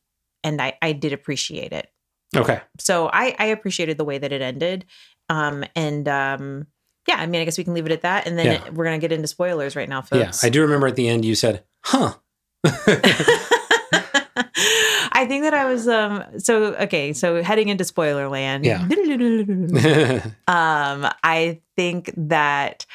and 0.45 0.61
I, 0.61 0.75
I 0.81 0.93
did 0.93 1.13
appreciate 1.13 1.73
it. 1.73 1.91
Okay. 2.37 2.61
So 2.79 3.11
I, 3.13 3.35
I 3.39 3.47
appreciated 3.47 3.99
the 3.99 4.05
way 4.05 4.19
that 4.19 4.33
it 4.33 4.41
ended. 4.41 4.87
Um, 5.29 5.65
and 5.75 6.09
um, 6.09 6.67
yeah, 7.07 7.17
I 7.17 7.27
mean, 7.27 7.41
I 7.41 7.45
guess 7.45 7.59
we 7.59 7.65
can 7.65 7.75
leave 7.75 7.87
it 7.87 7.93
at 7.93 8.03
that. 8.03 8.27
And 8.27 8.39
then 8.39 8.47
yeah. 8.47 8.65
it, 8.67 8.75
we're 8.75 8.85
going 8.85 8.99
to 8.99 9.07
get 9.07 9.13
into 9.13 9.29
spoilers 9.29 9.77
right 9.77 9.89
now, 9.89 10.03
folks. 10.03 10.43
Yeah, 10.43 10.47
I 10.47 10.51
do 10.51 10.63
remember 10.63 10.87
at 10.87 10.97
the 10.97 11.09
end 11.09 11.25
you 11.25 11.35
said, 11.35 11.65
huh. 11.83 12.15
I 15.21 15.27
think 15.27 15.43
that 15.43 15.53
I 15.53 15.67
was 15.67 15.87
um 15.87 16.25
so 16.39 16.75
okay, 16.77 17.13
so 17.13 17.43
heading 17.43 17.69
into 17.69 17.85
spoiler 17.85 18.29
land. 18.29 18.65
Yeah. 18.65 18.81
um 20.49 21.13
I 21.23 21.61
think 21.77 22.11
that 22.17 22.87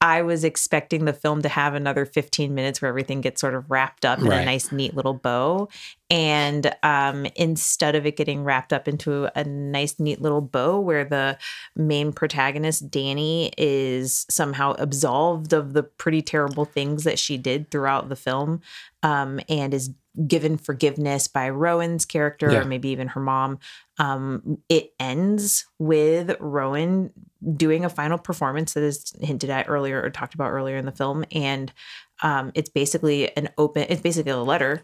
I 0.00 0.22
was 0.22 0.42
expecting 0.42 1.04
the 1.04 1.12
film 1.12 1.42
to 1.42 1.48
have 1.50 1.74
another 1.74 2.06
15 2.06 2.54
minutes 2.54 2.80
where 2.80 2.88
everything 2.88 3.20
gets 3.20 3.40
sort 3.40 3.54
of 3.54 3.70
wrapped 3.70 4.06
up 4.06 4.18
in 4.18 4.26
right. 4.26 4.40
a 4.40 4.44
nice, 4.44 4.72
neat 4.72 4.94
little 4.94 5.14
bow. 5.14 5.68
And 6.08 6.72
um, 6.84 7.26
instead 7.34 7.96
of 7.96 8.06
it 8.06 8.16
getting 8.16 8.44
wrapped 8.44 8.72
up 8.72 8.86
into 8.86 9.28
a 9.34 9.42
nice, 9.42 9.98
neat 9.98 10.22
little 10.22 10.40
bow 10.40 10.78
where 10.78 11.04
the 11.04 11.36
main 11.74 12.12
protagonist, 12.12 12.90
Danni, 12.90 13.50
is 13.58 14.24
somehow 14.30 14.74
absolved 14.78 15.52
of 15.52 15.72
the 15.72 15.82
pretty 15.82 16.22
terrible 16.22 16.64
things 16.64 17.04
that 17.04 17.18
she 17.18 17.36
did 17.36 17.70
throughout 17.70 18.08
the 18.08 18.16
film 18.16 18.60
um, 19.02 19.40
and 19.48 19.74
is 19.74 19.90
given 20.26 20.56
forgiveness 20.56 21.28
by 21.28 21.48
Rowan's 21.50 22.04
character 22.04 22.50
yeah. 22.50 22.60
or 22.60 22.64
maybe 22.64 22.88
even 22.88 23.08
her 23.08 23.20
mom. 23.20 23.58
Um, 23.98 24.58
it 24.68 24.92
ends 24.98 25.66
with 25.78 26.36
Rowan 26.40 27.12
doing 27.56 27.84
a 27.84 27.90
final 27.90 28.18
performance 28.18 28.74
that 28.74 28.82
is 28.82 29.12
hinted 29.20 29.50
at 29.50 29.68
earlier 29.68 30.00
or 30.02 30.10
talked 30.10 30.34
about 30.34 30.50
earlier 30.50 30.76
in 30.76 30.86
the 30.86 30.92
film. 30.92 31.24
And 31.32 31.72
um, 32.22 32.52
it's 32.54 32.70
basically 32.70 33.36
an 33.36 33.50
open, 33.58 33.86
it's 33.88 34.00
basically 34.00 34.32
a 34.32 34.38
letter, 34.38 34.82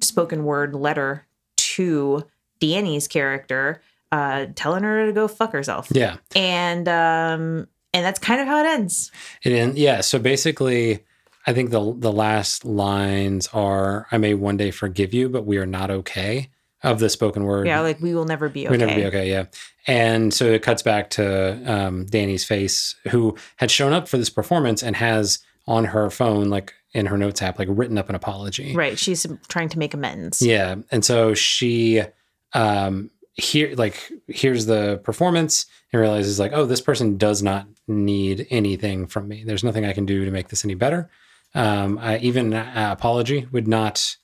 spoken 0.00 0.44
word 0.44 0.74
letter 0.74 1.26
to 1.56 2.24
Danni's 2.60 3.08
character 3.08 3.80
uh, 4.12 4.46
telling 4.54 4.82
her 4.82 5.06
to 5.06 5.12
go 5.12 5.28
fuck 5.28 5.52
herself. 5.52 5.88
Yeah. 5.90 6.16
And 6.34 6.88
um, 6.88 7.68
and 7.92 8.04
that's 8.04 8.18
kind 8.18 8.40
of 8.40 8.46
how 8.46 8.60
it 8.60 8.66
ends. 8.66 9.10
It. 9.42 9.76
Yeah. 9.76 10.00
So 10.00 10.18
basically, 10.18 11.04
I 11.46 11.52
think 11.52 11.70
the 11.70 11.94
the 11.96 12.12
last 12.12 12.64
lines 12.64 13.48
are, 13.52 14.06
"I 14.10 14.18
may 14.18 14.34
one 14.34 14.56
day 14.56 14.70
forgive 14.70 15.14
you, 15.14 15.28
but 15.28 15.46
we 15.46 15.58
are 15.58 15.66
not 15.66 15.90
okay." 15.90 16.50
Of 16.82 17.00
the 17.00 17.08
spoken 17.08 17.44
word. 17.44 17.66
Yeah, 17.66 17.80
like 17.80 18.00
we 18.00 18.14
will 18.14 18.26
never 18.26 18.48
be 18.48 18.66
okay. 18.66 18.70
We'll 18.70 18.86
never 18.86 19.00
be 19.00 19.06
okay. 19.06 19.28
Yeah. 19.28 19.46
And 19.88 20.32
so 20.32 20.44
it 20.44 20.62
cuts 20.62 20.82
back 20.82 21.10
to 21.10 21.62
um, 21.66 22.04
Danni's 22.06 22.44
face, 22.44 22.94
who 23.08 23.34
had 23.56 23.70
shown 23.70 23.92
up 23.92 24.06
for 24.06 24.18
this 24.18 24.30
performance 24.30 24.82
and 24.82 24.94
has 24.94 25.40
on 25.66 25.86
her 25.86 26.10
phone, 26.10 26.48
like 26.48 26.74
in 26.96 27.06
her 27.06 27.18
notes 27.18 27.42
app, 27.42 27.58
like 27.58 27.68
written 27.70 27.98
up 27.98 28.08
an 28.08 28.14
apology. 28.14 28.74
Right. 28.74 28.98
She's 28.98 29.26
trying 29.48 29.68
to 29.68 29.78
make 29.78 29.92
amends. 29.92 30.40
Yeah. 30.40 30.76
And 30.90 31.04
so 31.04 31.34
she 31.34 32.02
um 32.54 33.10
here 33.34 33.74
like 33.76 34.10
here's 34.28 34.64
the 34.64 34.98
performance 35.04 35.66
and 35.92 36.00
realizes 36.00 36.38
like, 36.38 36.52
oh, 36.54 36.64
this 36.64 36.80
person 36.80 37.18
does 37.18 37.42
not 37.42 37.66
need 37.86 38.46
anything 38.50 39.06
from 39.06 39.28
me. 39.28 39.44
There's 39.44 39.62
nothing 39.62 39.84
I 39.84 39.92
can 39.92 40.06
do 40.06 40.24
to 40.24 40.30
make 40.30 40.48
this 40.48 40.64
any 40.64 40.74
better. 40.74 41.10
Um, 41.54 41.98
I, 41.98 42.18
even 42.18 42.54
an 42.54 42.90
apology 42.90 43.46
would 43.52 43.68
not 43.68 44.16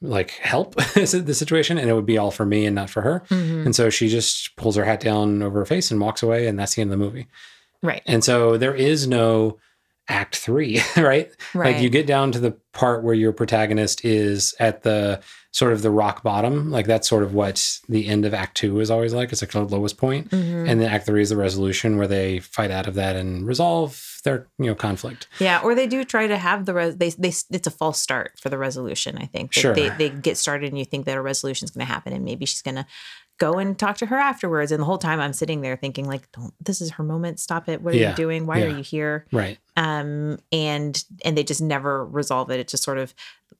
like 0.00 0.30
help 0.30 0.74
the 0.94 1.34
situation 1.34 1.76
and 1.76 1.90
it 1.90 1.94
would 1.94 2.06
be 2.06 2.18
all 2.18 2.30
for 2.30 2.46
me 2.46 2.66
and 2.66 2.76
not 2.76 2.88
for 2.88 3.02
her. 3.02 3.24
Mm-hmm. 3.30 3.66
And 3.66 3.74
so 3.74 3.90
she 3.90 4.08
just 4.08 4.54
pulls 4.54 4.76
her 4.76 4.84
hat 4.84 5.00
down 5.00 5.42
over 5.42 5.58
her 5.58 5.66
face 5.66 5.90
and 5.90 6.00
walks 6.00 6.22
away 6.22 6.46
and 6.46 6.56
that's 6.56 6.76
the 6.76 6.82
end 6.82 6.92
of 6.92 6.98
the 6.98 7.04
movie. 7.04 7.26
Right. 7.82 8.02
And 8.06 8.22
so 8.22 8.56
there 8.56 8.74
is 8.74 9.08
no 9.08 9.58
act 10.08 10.36
3, 10.36 10.80
right? 10.96 11.30
right? 11.54 11.74
Like 11.74 11.82
you 11.82 11.88
get 11.88 12.06
down 12.06 12.32
to 12.32 12.38
the 12.38 12.52
part 12.72 13.02
where 13.02 13.14
your 13.14 13.32
protagonist 13.32 14.04
is 14.04 14.54
at 14.60 14.82
the 14.82 15.20
sort 15.56 15.72
of 15.72 15.80
the 15.80 15.90
rock 15.90 16.22
bottom. 16.22 16.70
Like 16.70 16.86
that's 16.86 17.08
sort 17.08 17.22
of 17.22 17.32
what 17.32 17.80
the 17.88 18.06
end 18.06 18.26
of 18.26 18.34
Act 18.34 18.58
Two 18.58 18.78
is 18.80 18.90
always 18.90 19.14
like. 19.14 19.32
It's 19.32 19.40
like 19.40 19.52
the 19.52 19.64
lowest 19.64 19.96
point. 19.96 20.28
Mm-hmm. 20.28 20.68
and 20.68 20.80
then 20.80 20.90
Act 20.90 21.06
Three 21.06 21.22
is 21.22 21.30
the 21.30 21.36
resolution 21.36 21.96
where 21.96 22.06
they 22.06 22.40
fight 22.40 22.70
out 22.70 22.86
of 22.86 22.94
that 22.94 23.16
and 23.16 23.46
resolve 23.46 24.20
their 24.22 24.48
you 24.58 24.66
know 24.66 24.74
conflict. 24.74 25.28
Yeah, 25.38 25.62
or 25.62 25.74
they 25.74 25.86
do 25.86 26.04
try 26.04 26.26
to 26.26 26.36
have 26.36 26.66
the 26.66 26.74
res- 26.74 26.96
they 26.96 27.08
they 27.08 27.32
it's 27.50 27.66
a 27.66 27.70
false 27.70 27.98
start 27.98 28.32
for 28.38 28.50
the 28.50 28.58
resolution. 28.58 29.16
I 29.16 29.24
think 29.24 29.54
sure. 29.54 29.74
they 29.74 29.88
they 29.88 30.10
get 30.10 30.36
started 30.36 30.68
and 30.68 30.78
you 30.78 30.84
think 30.84 31.06
that 31.06 31.16
a 31.16 31.22
resolution 31.22 31.64
is 31.64 31.70
going 31.70 31.86
to 31.86 31.92
happen 31.92 32.12
and 32.12 32.22
maybe 32.22 32.44
she's 32.44 32.62
going 32.62 32.74
to 32.74 32.86
go 33.38 33.54
and 33.54 33.78
talk 33.78 33.98
to 33.98 34.06
her 34.06 34.16
afterwards. 34.16 34.72
And 34.72 34.80
the 34.80 34.84
whole 34.84 34.98
time 34.98 35.20
I'm 35.20 35.32
sitting 35.32 35.60
there 35.60 35.76
thinking 35.76 36.06
like, 36.06 36.30
don't, 36.32 36.54
this 36.60 36.80
is 36.80 36.92
her 36.92 37.02
moment. 37.02 37.40
Stop 37.40 37.68
it. 37.68 37.82
What 37.82 37.94
are 37.94 37.98
yeah. 37.98 38.10
you 38.10 38.16
doing? 38.16 38.46
Why 38.46 38.58
yeah. 38.58 38.64
are 38.66 38.76
you 38.76 38.82
here? 38.82 39.26
Right. 39.32 39.58
Um, 39.76 40.38
and, 40.52 41.02
and 41.24 41.36
they 41.36 41.44
just 41.44 41.60
never 41.60 42.04
resolve 42.04 42.50
it. 42.50 42.60
It 42.60 42.68
just 42.68 42.82
sort 42.82 42.98
of 42.98 43.14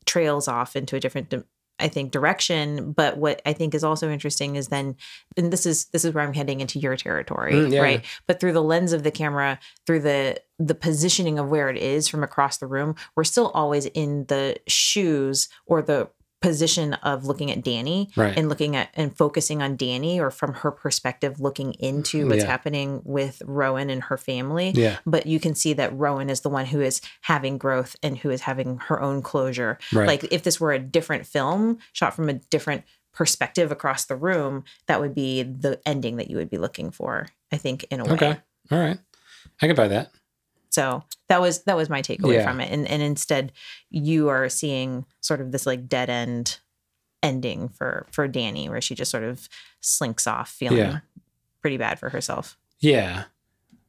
trails 0.07 0.49
off 0.49 0.77
into 0.77 0.97
a 0.97 1.01
different 1.01 1.33
I 1.79 1.89
think 1.89 2.11
direction. 2.11 2.93
But 2.93 3.19
what 3.19 3.43
I 3.45 3.53
think 3.53 3.75
is 3.75 3.85
also 3.85 4.11
interesting 4.11 4.57
is 4.57 4.69
then, 4.69 4.97
and 5.37 5.53
this 5.53 5.67
is 5.67 5.87
this 5.87 6.05
is 6.05 6.15
where 6.15 6.25
I'm 6.25 6.35
heading 6.35 6.61
into 6.61 6.79
your 6.79 6.97
territory, 6.97 7.53
mm, 7.53 7.73
yeah, 7.73 7.83
right? 7.83 8.05
But 8.27 8.41
through 8.41 8.53
the 8.53 8.63
lens 8.63 8.93
of 8.93 9.03
the 9.03 9.11
camera, 9.11 9.59
through 9.87 10.01
the 10.01 10.41
the 10.59 10.75
positioning 10.75 11.39
of 11.39 11.49
where 11.49 11.69
it 11.69 11.77
is 11.77 12.09
from 12.09 12.23
across 12.23 12.59
the 12.59 12.67
room, 12.67 12.95
we're 13.15 13.25
still 13.25 13.51
always 13.51 13.87
in 13.87 14.25
the 14.27 14.57
shoes 14.67 15.49
or 15.67 15.83
the 15.83 16.09
position 16.43 16.95
of 16.95 17.25
looking 17.25 17.51
at 17.51 17.63
Danni 17.63 18.15
right. 18.17 18.37
and 18.37 18.49
looking 18.49 18.77
at 18.77 18.91
and 18.95 19.17
focusing 19.17 19.63
on 19.63 19.77
Danni 19.77 20.19
or 20.19 20.31
from 20.31 20.53
her 20.55 20.71
perspective 20.71 21.41
looking 21.41 21.73
into 21.75 22.29
what's 22.29 22.43
yeah. 22.43 22.51
happening 22.51 23.01
with 23.05 23.43
Rowan 23.47 23.89
and 23.89 24.03
her 24.05 24.19
family. 24.19 24.73
Yeah. 24.75 24.99
But 25.07 25.27
you 25.27 25.41
can 25.41 25.55
see 25.55 25.73
that 25.75 25.97
Rowan 25.97 26.29
is 26.29 26.43
the 26.43 26.51
one 26.51 26.67
who 26.67 26.81
is 26.81 27.01
having 27.23 27.57
growth 27.57 27.97
and 28.03 28.19
who 28.19 28.31
is 28.31 28.43
having 28.43 28.79
her 28.79 29.01
own 29.01 29.23
closure. 29.23 29.79
Right. 29.93 30.07
Like 30.07 30.25
if 30.31 30.43
this 30.43 30.61
were 30.61 30.73
a 30.73 30.79
different 30.79 31.27
film 31.27 31.79
shot 31.93 32.15
from 32.15 32.29
a 32.29 32.35
different 32.35 32.85
perspective 33.15 33.73
across 33.73 34.05
the 34.05 34.17
room, 34.17 34.65
that 34.89 35.01
would 35.01 35.15
be 35.15 35.43
the 35.43 35.81
ending 35.87 36.17
that 36.17 36.29
you 36.29 36.37
would 36.37 36.51
be 36.51 36.59
looking 36.59 36.91
for, 36.91 37.29
I 37.51 37.57
think, 37.57 37.85
in 37.91 38.01
a 38.01 38.05
way. 38.05 38.13
Okay. 38.13 38.37
All 38.71 38.79
right. 38.79 38.99
I 39.63 39.67
can 39.67 39.77
buy 39.77 39.89
that. 39.89 40.11
So 40.77 41.05
that 41.29 41.41
was 41.41 41.63
that 41.63 41.75
was 41.75 41.89
my 41.89 42.03
takeaway 42.03 42.35
yeah. 42.35 42.47
from 42.47 42.61
it. 42.61 42.71
And 42.71 42.87
and 42.87 43.01
instead 43.01 43.53
you 43.89 44.29
are 44.29 44.51
seeing 44.51 45.07
sort 45.23 45.41
of 45.41 45.51
this 45.51 45.65
like 45.65 45.89
dead 45.89 46.11
end 46.11 46.59
ending 47.23 47.71
for 47.71 48.07
for 48.11 48.29
Danni 48.29 48.69
where 48.69 48.83
she 48.83 48.95
just 48.95 49.11
sort 49.11 49.25
of 49.25 49.49
slinks 49.81 50.27
off 50.27 50.51
feeling 50.51 50.77
yeah. 50.77 50.99
pretty 51.63 51.79
bad 51.79 51.99
for 51.99 52.11
herself. 52.11 52.59
Yeah. 52.79 53.25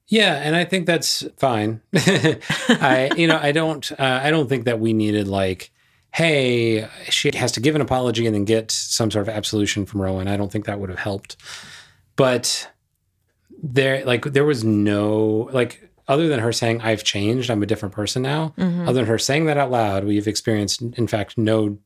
Yeah, 0.09 0.35
and 0.35 0.55
I 0.55 0.63
think 0.63 0.85
that's 0.85 1.25
fine. 1.35 1.81
I 1.93 3.11
you 3.17 3.27
know, 3.27 3.37
I 3.37 3.51
don't 3.51 3.91
uh, 3.91 4.21
I 4.23 4.31
don't 4.31 4.47
think 4.47 4.63
that 4.63 4.79
we 4.79 4.93
needed 4.93 5.27
like 5.27 5.71
hey, 6.13 6.87
she 7.09 7.29
has 7.35 7.51
to 7.51 7.59
give 7.59 7.75
an 7.75 7.81
apology 7.81 8.25
and 8.25 8.33
then 8.33 8.45
get 8.45 8.71
some 8.71 9.11
sort 9.11 9.27
of 9.27 9.35
absolution 9.35 9.85
from 9.85 10.01
Rowan. 10.01 10.29
I 10.29 10.37
don't 10.37 10.49
think 10.49 10.65
that 10.67 10.79
would 10.79 10.89
have 10.89 10.99
helped. 10.99 11.35
But 12.15 12.71
there 13.61 14.05
like 14.05 14.23
there 14.23 14.45
was 14.45 14.63
no 14.63 15.49
like 15.51 15.86
other 16.07 16.27
than 16.27 16.39
her 16.39 16.53
saying 16.53 16.81
I've 16.81 17.03
changed, 17.03 17.49
I'm 17.49 17.63
a 17.63 17.67
different 17.67 17.93
person 17.93 18.21
now, 18.21 18.53
mm-hmm. 18.57 18.83
other 18.83 19.01
than 19.01 19.05
her 19.05 19.19
saying 19.19 19.45
that 19.45 19.57
out 19.57 19.71
loud, 19.71 20.03
we've 20.05 20.27
experienced 20.27 20.81
in 20.81 21.07
fact 21.07 21.37
no 21.37 21.77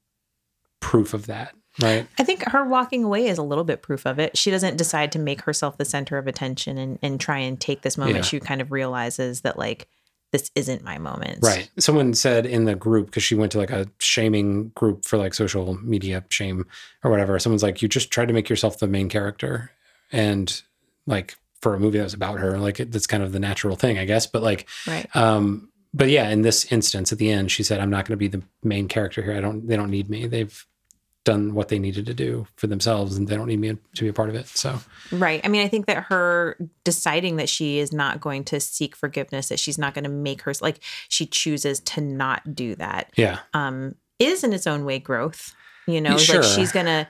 proof 0.79 1.13
of 1.13 1.27
that. 1.27 1.53
Right. 1.81 2.05
I 2.19 2.23
think 2.23 2.43
her 2.49 2.65
walking 2.65 3.03
away 3.03 3.27
is 3.27 3.37
a 3.37 3.43
little 3.43 3.63
bit 3.63 3.81
proof 3.81 4.05
of 4.05 4.19
it. 4.19 4.37
She 4.37 4.51
doesn't 4.51 4.77
decide 4.77 5.13
to 5.13 5.19
make 5.19 5.41
herself 5.41 5.77
the 5.77 5.85
center 5.85 6.17
of 6.17 6.27
attention 6.27 6.77
and, 6.77 6.99
and 7.01 7.19
try 7.19 7.37
and 7.37 7.59
take 7.59 7.81
this 7.81 7.97
moment. 7.97 8.17
Yeah. 8.17 8.21
She 8.23 8.39
kind 8.41 8.59
of 8.59 8.73
realizes 8.73 9.41
that 9.41 9.57
like 9.57 9.87
this 10.31 10.51
isn't 10.55 10.83
my 10.83 10.97
moment. 10.97 11.39
Right. 11.41 11.69
Someone 11.79 12.13
said 12.13 12.45
in 12.45 12.65
the 12.65 12.75
group, 12.75 13.07
because 13.07 13.23
she 13.23 13.35
went 13.35 13.51
to 13.53 13.57
like 13.57 13.71
a 13.71 13.87
shaming 13.99 14.69
group 14.75 15.05
for 15.05 15.17
like 15.17 15.33
social 15.33 15.75
media 15.81 16.23
shame 16.29 16.65
or 17.03 17.11
whatever. 17.11 17.37
Someone's 17.39 17.63
like, 17.63 17.81
you 17.81 17.87
just 17.87 18.11
tried 18.11 18.27
to 18.27 18.33
make 18.33 18.49
yourself 18.49 18.79
the 18.79 18.87
main 18.87 19.09
character. 19.09 19.71
And 20.11 20.61
like 21.05 21.37
for 21.61 21.75
a 21.75 21.79
movie 21.79 21.97
that 21.97 22.03
was 22.03 22.13
about 22.13 22.39
her. 22.39 22.57
Like 22.57 22.79
it, 22.79 22.91
that's 22.91 23.07
kind 23.07 23.23
of 23.23 23.31
the 23.31 23.39
natural 23.39 23.75
thing, 23.75 23.97
I 23.97 24.05
guess. 24.05 24.27
But 24.27 24.41
like, 24.41 24.67
right. 24.87 25.13
Um, 25.15 25.69
but 25.93 26.09
yeah, 26.09 26.29
in 26.29 26.41
this 26.41 26.71
instance, 26.71 27.11
at 27.11 27.17
the 27.17 27.29
end, 27.29 27.51
she 27.51 27.63
said, 27.63 27.79
"I'm 27.79 27.89
not 27.89 28.05
going 28.05 28.13
to 28.13 28.17
be 28.17 28.27
the 28.27 28.43
main 28.63 28.87
character 28.87 29.21
here. 29.21 29.35
I 29.35 29.41
don't. 29.41 29.67
They 29.67 29.75
don't 29.75 29.89
need 29.89 30.09
me. 30.09 30.27
They've 30.27 30.65
done 31.23 31.53
what 31.53 31.67
they 31.67 31.77
needed 31.77 32.07
to 32.07 32.13
do 32.13 32.47
for 32.55 32.67
themselves, 32.67 33.15
and 33.15 33.27
they 33.27 33.35
don't 33.35 33.47
need 33.47 33.59
me 33.59 33.77
to 33.95 34.03
be 34.03 34.07
a 34.07 34.13
part 34.13 34.29
of 34.29 34.35
it." 34.35 34.47
So, 34.47 34.79
right. 35.11 35.41
I 35.43 35.49
mean, 35.49 35.65
I 35.65 35.67
think 35.67 35.87
that 35.87 36.03
her 36.03 36.57
deciding 36.83 37.35
that 37.37 37.49
she 37.49 37.79
is 37.79 37.91
not 37.91 38.21
going 38.21 38.45
to 38.45 38.59
seek 38.59 38.95
forgiveness, 38.95 39.49
that 39.49 39.59
she's 39.59 39.77
not 39.77 39.93
going 39.93 40.05
to 40.05 40.09
make 40.09 40.43
her 40.43 40.53
like 40.61 40.79
she 41.09 41.25
chooses 41.25 41.81
to 41.81 42.01
not 42.01 42.55
do 42.55 42.75
that. 42.75 43.11
Yeah. 43.17 43.39
Um, 43.53 43.95
is 44.17 44.43
in 44.43 44.53
its 44.53 44.67
own 44.67 44.85
way 44.85 44.99
growth. 44.99 45.53
You 45.87 45.99
know, 45.99 46.17
sure. 46.17 46.41
like 46.41 46.49
she's 46.51 46.71
gonna 46.71 47.09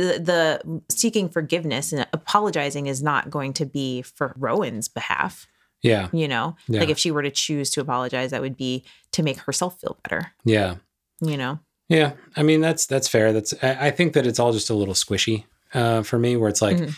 the, 0.00 0.18
the 0.18 0.82
seeking 0.88 1.28
forgiveness 1.28 1.92
and 1.92 2.06
apologizing 2.12 2.86
is 2.86 3.02
not 3.02 3.30
going 3.30 3.52
to 3.54 3.66
be 3.66 4.02
for 4.02 4.34
Rowan's 4.36 4.88
behalf. 4.88 5.46
Yeah. 5.82 6.08
You 6.12 6.28
know, 6.28 6.56
yeah. 6.68 6.80
like 6.80 6.90
if 6.90 6.98
she 6.98 7.10
were 7.10 7.22
to 7.22 7.30
choose 7.30 7.70
to 7.70 7.80
apologize, 7.80 8.32
that 8.32 8.42
would 8.42 8.56
be 8.56 8.84
to 9.12 9.22
make 9.22 9.38
herself 9.38 9.80
feel 9.80 9.98
better. 10.02 10.32
Yeah. 10.44 10.76
You 11.20 11.36
know? 11.36 11.58
Yeah. 11.88 12.12
I 12.36 12.42
mean, 12.42 12.60
that's, 12.60 12.86
that's 12.86 13.08
fair. 13.08 13.32
That's, 13.32 13.54
I, 13.62 13.86
I 13.86 13.90
think 13.90 14.12
that 14.12 14.26
it's 14.26 14.38
all 14.38 14.52
just 14.52 14.70
a 14.70 14.74
little 14.74 14.94
squishy 14.94 15.44
uh, 15.72 16.02
for 16.02 16.18
me, 16.18 16.36
where 16.36 16.50
it's 16.50 16.60
like, 16.60 16.76
mm-hmm. 16.76 16.90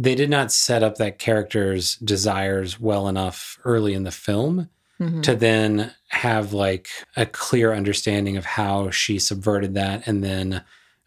they 0.00 0.14
did 0.14 0.28
not 0.28 0.52
set 0.52 0.82
up 0.82 0.96
that 0.96 1.18
character's 1.18 1.96
desires 1.96 2.78
well 2.78 3.08
enough 3.08 3.58
early 3.64 3.94
in 3.94 4.02
the 4.02 4.10
film 4.10 4.68
mm-hmm. 5.00 5.22
to 5.22 5.34
then 5.34 5.94
have 6.08 6.52
like 6.52 6.88
a 7.16 7.24
clear 7.24 7.72
understanding 7.72 8.36
of 8.36 8.44
how 8.44 8.90
she 8.90 9.18
subverted 9.18 9.74
that 9.74 10.06
and 10.06 10.22
then 10.22 10.62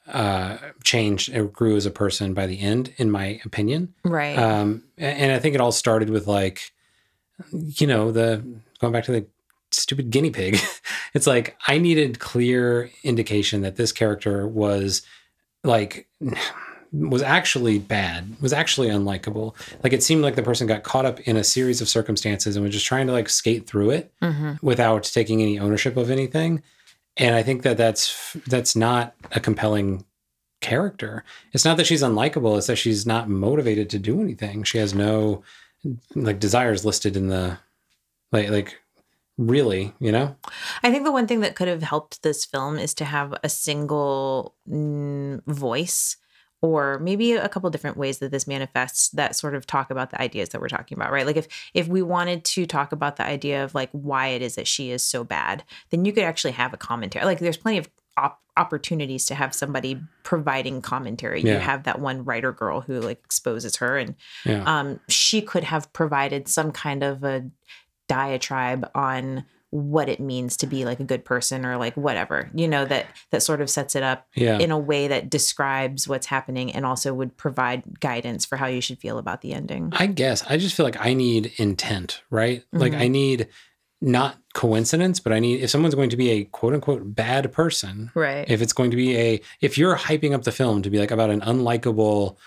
uh, 0.09 0.57
changed 0.83 1.29
and 1.29 1.51
grew 1.53 1.75
as 1.75 1.85
a 1.85 1.91
person 1.91 2.33
by 2.33 2.47
the 2.47 2.59
end, 2.59 2.93
in 2.97 3.11
my 3.11 3.39
opinion. 3.45 3.93
Right. 4.03 4.37
Um, 4.37 4.83
and 4.97 5.31
I 5.31 5.39
think 5.39 5.55
it 5.55 5.61
all 5.61 5.71
started 5.71 6.09
with 6.09 6.27
like, 6.27 6.71
you 7.51 7.87
know, 7.87 8.11
the 8.11 8.43
going 8.79 8.93
back 8.93 9.05
to 9.05 9.11
the 9.11 9.25
stupid 9.71 10.09
guinea 10.09 10.31
pig. 10.31 10.59
it's 11.13 11.27
like 11.27 11.55
I 11.67 11.77
needed 11.77 12.19
clear 12.19 12.89
indication 13.03 13.61
that 13.61 13.75
this 13.75 13.91
character 13.91 14.47
was 14.47 15.01
like 15.63 16.07
was 16.91 17.21
actually 17.21 17.77
bad, 17.77 18.35
was 18.41 18.51
actually 18.51 18.87
unlikable. 18.87 19.53
Like 19.83 19.93
it 19.93 20.01
seemed 20.01 20.23
like 20.23 20.35
the 20.35 20.41
person 20.41 20.65
got 20.65 20.83
caught 20.83 21.05
up 21.05 21.19
in 21.21 21.37
a 21.37 21.43
series 21.43 21.81
of 21.81 21.89
circumstances 21.89 22.55
and 22.55 22.65
was 22.65 22.73
just 22.73 22.87
trying 22.87 23.05
to 23.07 23.13
like 23.13 23.29
skate 23.29 23.67
through 23.67 23.91
it 23.91 24.11
mm-hmm. 24.21 24.53
without 24.63 25.03
taking 25.03 25.41
any 25.41 25.59
ownership 25.59 25.97
of 25.97 26.09
anything 26.09 26.63
and 27.19 27.35
I 27.35 27.43
think 27.43 27.63
that 27.63 27.77
that's 27.77 28.35
that's 28.47 28.75
not 28.75 29.13
a 29.31 29.39
compelling 29.39 30.05
character. 30.61 31.23
It's 31.53 31.65
not 31.65 31.77
that 31.77 31.85
she's 31.85 32.01
unlikable; 32.01 32.57
it's 32.57 32.67
that 32.67 32.77
she's 32.77 33.05
not 33.05 33.29
motivated 33.29 33.89
to 33.91 33.99
do 33.99 34.21
anything. 34.21 34.63
She 34.63 34.77
has 34.77 34.93
no 34.93 35.43
like 36.15 36.39
desires 36.39 36.85
listed 36.85 37.15
in 37.15 37.27
the 37.27 37.59
like 38.31 38.49
like 38.49 38.81
really, 39.37 39.93
you 39.99 40.11
know. 40.11 40.35
I 40.81 40.91
think 40.91 41.03
the 41.03 41.11
one 41.11 41.27
thing 41.27 41.41
that 41.41 41.55
could 41.55 41.67
have 41.67 41.83
helped 41.83 42.23
this 42.23 42.45
film 42.45 42.79
is 42.79 42.93
to 42.95 43.05
have 43.05 43.33
a 43.43 43.49
single 43.49 44.55
mm, 44.67 45.41
voice 45.45 46.17
or 46.61 46.99
maybe 46.99 47.33
a 47.33 47.47
couple 47.49 47.69
different 47.69 47.97
ways 47.97 48.19
that 48.19 48.31
this 48.31 48.47
manifests 48.47 49.09
that 49.09 49.35
sort 49.35 49.55
of 49.55 49.65
talk 49.65 49.89
about 49.91 50.09
the 50.09 50.21
ideas 50.21 50.49
that 50.49 50.59
we're 50.61 50.67
talking 50.67 50.97
about 50.97 51.11
right 51.11 51.25
like 51.25 51.37
if 51.37 51.47
if 51.73 51.87
we 51.87 52.01
wanted 52.01 52.43
to 52.43 52.65
talk 52.65 52.91
about 52.91 53.15
the 53.15 53.25
idea 53.25 53.63
of 53.63 53.73
like 53.73 53.89
why 53.91 54.27
it 54.27 54.41
is 54.41 54.55
that 54.55 54.67
she 54.67 54.91
is 54.91 55.03
so 55.03 55.23
bad 55.23 55.63
then 55.89 56.05
you 56.05 56.11
could 56.11 56.23
actually 56.23 56.51
have 56.51 56.73
a 56.73 56.77
commentary 56.77 57.25
like 57.25 57.39
there's 57.39 57.57
plenty 57.57 57.77
of 57.77 57.89
op- 58.17 58.41
opportunities 58.57 59.25
to 59.25 59.35
have 59.35 59.55
somebody 59.55 60.01
providing 60.23 60.81
commentary. 60.81 61.41
Yeah. 61.41 61.53
You 61.53 61.59
have 61.59 61.83
that 61.83 62.01
one 62.01 62.25
writer 62.25 62.51
girl 62.51 62.81
who 62.81 62.99
like 62.99 63.19
exposes 63.23 63.77
her, 63.77 63.97
and 63.97 64.15
Yeah. 64.45 64.63
um, 64.65 64.99
she 65.07 65.41
could 65.41 65.63
have 65.63 65.93
provided 65.93 66.49
some 66.49 66.73
kind 66.73 67.01
of 67.01 67.23
a 67.23 67.49
diatribe 68.09 68.89
on 68.93 69.45
what 69.71 70.09
it 70.09 70.19
means 70.19 70.57
to 70.57 70.65
be 70.65 70.83
like 70.83 70.99
a 70.99 71.03
good 71.03 71.23
person 71.23 71.65
or 71.65 71.77
like 71.77 71.95
whatever 71.95 72.49
you 72.55 72.67
know 72.67 72.85
that 72.85 73.05
that 73.29 73.43
sort 73.43 73.61
of 73.61 73.69
sets 73.69 73.95
it 73.95 74.01
up 74.01 74.27
yeah. 74.35 74.57
in 74.57 74.71
a 74.71 74.77
way 74.79 75.07
that 75.07 75.29
describes 75.29 76.07
what's 76.07 76.25
happening 76.25 76.71
and 76.71 76.85
also 76.85 77.13
would 77.13 77.37
provide 77.37 77.99
guidance 77.99 78.45
for 78.45 78.55
how 78.57 78.65
you 78.65 78.81
should 78.81 78.97
feel 78.97 79.19
about 79.19 79.41
the 79.41 79.53
ending 79.53 79.89
I 79.95 80.07
guess 80.07 80.43
I 80.49 80.57
just 80.57 80.75
feel 80.75 80.85
like 80.85 81.03
I 81.03 81.13
need 81.13 81.53
intent, 81.57 82.23
right? 82.29 82.63
Like 82.73 82.93
Mhm. 82.93 83.01
I 83.01 83.07
need 83.09 83.47
not 84.01 84.37
coincidence, 84.53 85.19
but 85.19 85.33
I 85.33 85.39
need 85.39 85.61
if 85.61 85.69
someone's 85.69 85.93
going 85.93 86.09
to 86.09 86.17
be 86.17 86.29
a 86.31 86.45
quote 86.45 86.73
unquote 86.73 87.13
bad 87.13 87.51
person, 87.51 88.11
right 88.15 88.49
if 88.49 88.61
it's 88.61 88.73
going 88.73 88.91
to 88.91 88.97
be 88.97 89.15
a 89.17 89.41
if 89.61 89.77
you're 89.77 89.95
hyping 89.97 90.33
up 90.33 90.43
the 90.43 90.51
film 90.51 90.81
to 90.81 90.89
be 90.89 90.99
like 90.99 91.11
about 91.11 91.29
an 91.29 91.41
unlikable 91.41 92.37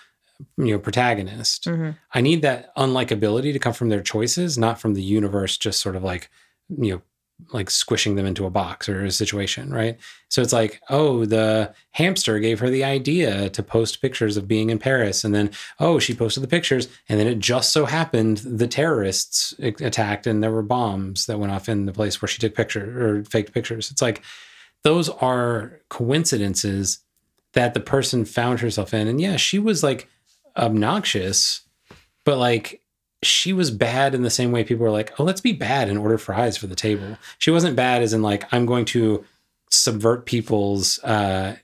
you 0.57 0.73
know 0.73 0.79
protagonist, 0.79 1.65
hmm 1.65 1.91
I 2.13 2.21
need 2.21 2.41
that 2.41 2.75
unlikability 2.75 3.53
to 3.53 3.59
come 3.59 3.73
from 3.73 3.89
their 3.89 4.01
choices, 4.01 4.57
not 4.57 4.79
from 4.81 4.93
the 4.93 5.03
universe 5.03 5.57
just 5.57 5.79
sort 5.79 5.95
of 5.95 6.03
like, 6.03 6.29
you 6.69 6.91
know, 6.93 7.01
like 7.51 7.69
squishing 7.69 8.15
them 8.15 8.25
into 8.25 8.45
a 8.45 8.49
box 8.49 8.87
or 8.87 9.05
a 9.05 9.11
situation, 9.11 9.73
right? 9.73 9.97
So 10.29 10.41
it's 10.41 10.53
like, 10.53 10.81
oh, 10.89 11.25
the 11.25 11.73
hamster 11.91 12.39
gave 12.39 12.59
her 12.59 12.69
the 12.69 12.83
idea 12.83 13.49
to 13.49 13.63
post 13.63 14.01
pictures 14.01 14.37
of 14.37 14.47
being 14.47 14.69
in 14.69 14.79
Paris. 14.79 15.23
And 15.23 15.35
then, 15.35 15.51
oh, 15.79 15.99
she 15.99 16.13
posted 16.13 16.43
the 16.43 16.47
pictures. 16.47 16.87
And 17.09 17.19
then 17.19 17.27
it 17.27 17.39
just 17.39 17.71
so 17.71 17.85
happened 17.85 18.37
the 18.37 18.67
terrorists 18.67 19.53
attacked 19.59 20.25
and 20.27 20.41
there 20.41 20.51
were 20.51 20.63
bombs 20.63 21.25
that 21.25 21.39
went 21.39 21.51
off 21.51 21.69
in 21.69 21.85
the 21.85 21.93
place 21.93 22.21
where 22.21 22.29
she 22.29 22.39
took 22.39 22.55
pictures 22.55 22.95
or 22.95 23.23
faked 23.29 23.53
pictures. 23.53 23.91
It's 23.91 24.01
like, 24.01 24.23
those 24.83 25.09
are 25.09 25.79
coincidences 25.89 26.99
that 27.53 27.73
the 27.73 27.79
person 27.79 28.25
found 28.25 28.59
herself 28.59 28.93
in. 28.93 29.07
And 29.07 29.19
yeah, 29.19 29.37
she 29.37 29.59
was 29.59 29.83
like 29.83 30.09
obnoxious, 30.57 31.61
but 32.25 32.37
like 32.37 32.82
she 33.23 33.53
was 33.53 33.71
bad 33.71 34.13
in 34.13 34.21
the 34.21 34.29
same 34.29 34.51
way 34.51 34.63
people 34.63 34.83
were 34.83 34.91
like, 34.91 35.19
oh, 35.19 35.23
let's 35.23 35.41
be 35.41 35.53
bad 35.53 35.89
and 35.89 35.97
order 35.97 36.17
fries 36.17 36.57
for 36.57 36.67
the 36.67 36.75
table. 36.75 37.17
She 37.37 37.51
wasn't 37.51 37.75
bad 37.75 38.01
as 38.01 38.13
in 38.13 38.21
like, 38.21 38.51
I'm 38.53 38.65
going 38.65 38.85
to 38.85 39.23
subvert 39.69 40.25
people's 40.25 40.99
uh, 41.03 41.55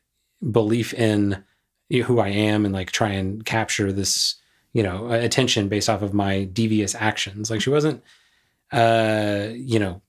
belief 0.52 0.94
in 0.94 1.44
who 1.90 2.20
I 2.20 2.30
am 2.30 2.66
and 2.66 2.74
like 2.74 2.92
try 2.92 3.10
and 3.10 3.44
capture 3.46 3.92
this, 3.92 4.36
you 4.74 4.84
know, 4.84 5.12
attention 5.12 5.70
based 5.70 5.90
off 5.90 6.02
of 6.02 6.14
my 6.14 6.44
devious 6.46 6.96
actions. 6.96 7.50
Like 7.50 7.62
she 7.62 7.70
wasn't, 7.70 8.04
uh, 8.72 9.48
you 9.54 9.80
know, 9.80 10.02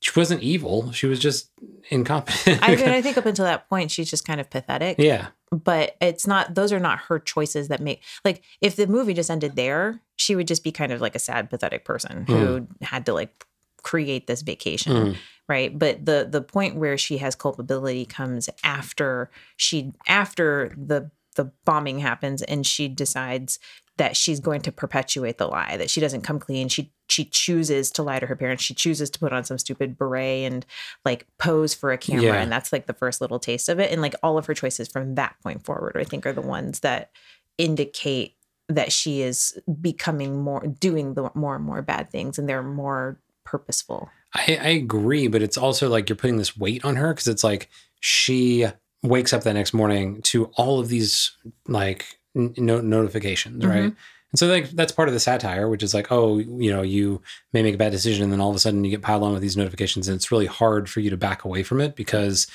she 0.00 0.12
wasn't 0.18 0.42
evil. 0.42 0.92
She 0.92 1.06
was 1.06 1.18
just 1.18 1.50
incompetent. 1.88 2.60
I 2.62 2.76
mean, 2.76 2.88
I 2.88 3.02
think 3.02 3.16
up 3.16 3.26
until 3.26 3.44
that 3.44 3.68
point, 3.68 3.90
she's 3.90 4.10
just 4.10 4.26
kind 4.26 4.40
of 4.40 4.50
pathetic. 4.50 4.98
yeah. 4.98 5.28
But 5.52 5.96
it's 6.00 6.26
not; 6.26 6.54
those 6.54 6.72
are 6.72 6.80
not 6.80 6.98
her 7.08 7.18
choices 7.18 7.68
that 7.68 7.80
make. 7.80 8.02
Like, 8.24 8.42
if 8.60 8.76
the 8.76 8.86
movie 8.86 9.14
just 9.14 9.30
ended 9.30 9.54
there, 9.56 10.00
she 10.16 10.34
would 10.34 10.48
just 10.48 10.64
be 10.64 10.72
kind 10.72 10.92
of 10.92 11.00
like 11.00 11.14
a 11.14 11.20
sad, 11.20 11.50
pathetic 11.50 11.84
person 11.84 12.26
who 12.26 12.66
had 12.82 13.06
to 13.06 13.12
like 13.14 13.44
create 13.82 14.26
this 14.26 14.42
vacation, 14.42 14.92
Mhm. 14.92 15.16
right? 15.48 15.78
But 15.78 16.04
the 16.04 16.26
the 16.28 16.42
point 16.42 16.76
where 16.76 16.98
she 16.98 17.18
has 17.18 17.36
culpability 17.36 18.04
comes 18.06 18.50
after 18.64 19.30
she 19.56 19.92
after 20.08 20.74
the 20.76 21.10
the 21.36 21.52
bombing 21.64 21.98
happens, 22.00 22.42
and 22.42 22.66
she 22.66 22.88
decides 22.88 23.58
that 23.98 24.16
she's 24.16 24.40
going 24.40 24.60
to 24.60 24.70
perpetuate 24.72 25.38
the 25.38 25.46
lie 25.46 25.76
that 25.78 25.88
she 25.90 26.00
doesn't 26.00 26.20
come 26.22 26.38
clean. 26.38 26.68
She 26.68 26.92
she 27.08 27.24
chooses 27.24 27.90
to 27.92 28.02
lie 28.02 28.18
to 28.18 28.26
her 28.26 28.36
parents. 28.36 28.62
She 28.64 28.74
chooses 28.74 29.10
to 29.10 29.18
put 29.18 29.32
on 29.32 29.44
some 29.44 29.58
stupid 29.58 29.96
beret 29.96 30.44
and 30.52 30.66
like 31.04 31.26
pose 31.38 31.72
for 31.72 31.92
a 31.92 31.98
camera 31.98 32.22
Yeah. 32.22 32.34
and 32.42 32.50
that's 32.52 32.72
like 32.72 32.86
the 32.86 32.92
first 32.92 33.20
little 33.20 33.38
taste 33.38 33.68
of 33.68 33.78
it. 33.78 33.90
And 33.92 34.02
like 34.02 34.14
all 34.22 34.36
of 34.38 34.46
her 34.46 34.54
choices 34.54 34.88
from 34.88 35.14
that 35.14 35.36
point 35.42 35.64
forward 35.64 35.96
i 35.98 36.04
think 36.04 36.26
are 36.26 36.32
the 36.32 36.40
ones 36.40 36.80
that 36.80 37.10
indicate 37.58 38.34
that 38.68 38.92
she 38.92 39.22
is 39.22 39.58
becoming 39.80 40.42
more 40.42 40.60
doing 40.80 41.14
the 41.14 41.30
more 41.34 41.54
and 41.56 41.64
more 41.64 41.80
bad 41.82 42.10
things 42.10 42.38
and 42.38 42.48
they're 42.48 42.62
more 42.62 43.18
purposeful. 43.44 44.10
I, 44.34 44.58
I 44.60 44.68
agree, 44.70 45.28
but 45.28 45.40
it's 45.40 45.56
also 45.56 45.88
like 45.88 46.08
you're 46.08 46.16
putting 46.16 46.36
this 46.36 46.56
weight 46.56 46.84
on 46.84 46.96
her 46.96 47.14
because 47.14 47.28
it's 47.28 47.44
like 47.44 47.70
she 48.00 48.66
wakes 49.02 49.32
up 49.32 49.44
that 49.44 49.54
next 49.54 49.72
morning 49.72 50.20
to 50.22 50.46
all 50.56 50.80
of 50.80 50.88
these 50.88 51.30
like 51.68 52.15
n- 52.36 52.54
no- 52.56 52.80
notifications, 52.80 53.64
Mhm. 53.64 53.68
right? 53.68 53.92
And 54.32 54.38
so 54.38 54.46
like 54.48 54.70
that's 54.70 54.92
part 54.92 55.08
of 55.08 55.14
the 55.14 55.20
satire, 55.20 55.68
which 55.68 55.82
is 55.82 55.94
like, 55.94 56.10
oh, 56.10 56.38
you 56.38 56.70
know, 56.70 56.82
you 56.82 57.22
may 57.52 57.62
make 57.62 57.74
a 57.74 57.78
bad 57.78 57.92
decision, 57.92 58.24
and 58.24 58.32
then 58.32 58.40
all 58.40 58.50
of 58.50 58.56
a 58.56 58.58
sudden 58.58 58.84
you 58.84 58.90
get 58.90 59.02
piled 59.02 59.22
on 59.22 59.32
with 59.32 59.40
these 59.42 59.56
notifications, 59.56 60.08
and 60.08 60.16
it's 60.16 60.30
really 60.32 60.46
hard 60.46 60.88
for 60.90 61.00
you 61.00 61.10
to 61.10 61.16
back 61.16 61.44
away 61.44 61.62
from 61.62 61.80
it 61.80 61.96
because 61.96 62.46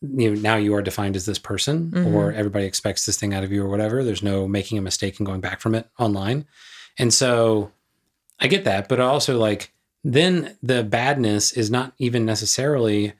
you 0.00 0.30
know 0.34 0.40
now 0.40 0.56
you 0.56 0.74
are 0.74 0.82
defined 0.82 1.16
as 1.16 1.26
this 1.26 1.38
person, 1.38 1.92
or 2.14 2.32
everybody 2.32 2.64
expects 2.64 3.04
this 3.04 3.18
thing 3.18 3.34
out 3.34 3.44
of 3.44 3.52
you, 3.52 3.62
or 3.64 3.68
whatever. 3.68 4.02
There's 4.04 4.22
no 4.22 4.48
making 4.48 4.78
a 4.78 4.82
mistake 4.82 5.18
and 5.18 5.26
going 5.26 5.40
back 5.40 5.60
from 5.60 5.74
it 5.74 5.86
online, 5.98 6.46
and 6.98 7.12
so 7.12 7.72
I 8.40 8.46
get 8.46 8.64
that, 8.64 8.88
but 8.88 8.98
also 9.00 9.38
like 9.38 9.72
then 10.04 10.56
the 10.62 10.82
badness 10.84 11.52
is 11.52 11.70
not 11.70 11.92
even 11.98 12.24
necessarily 12.24 13.12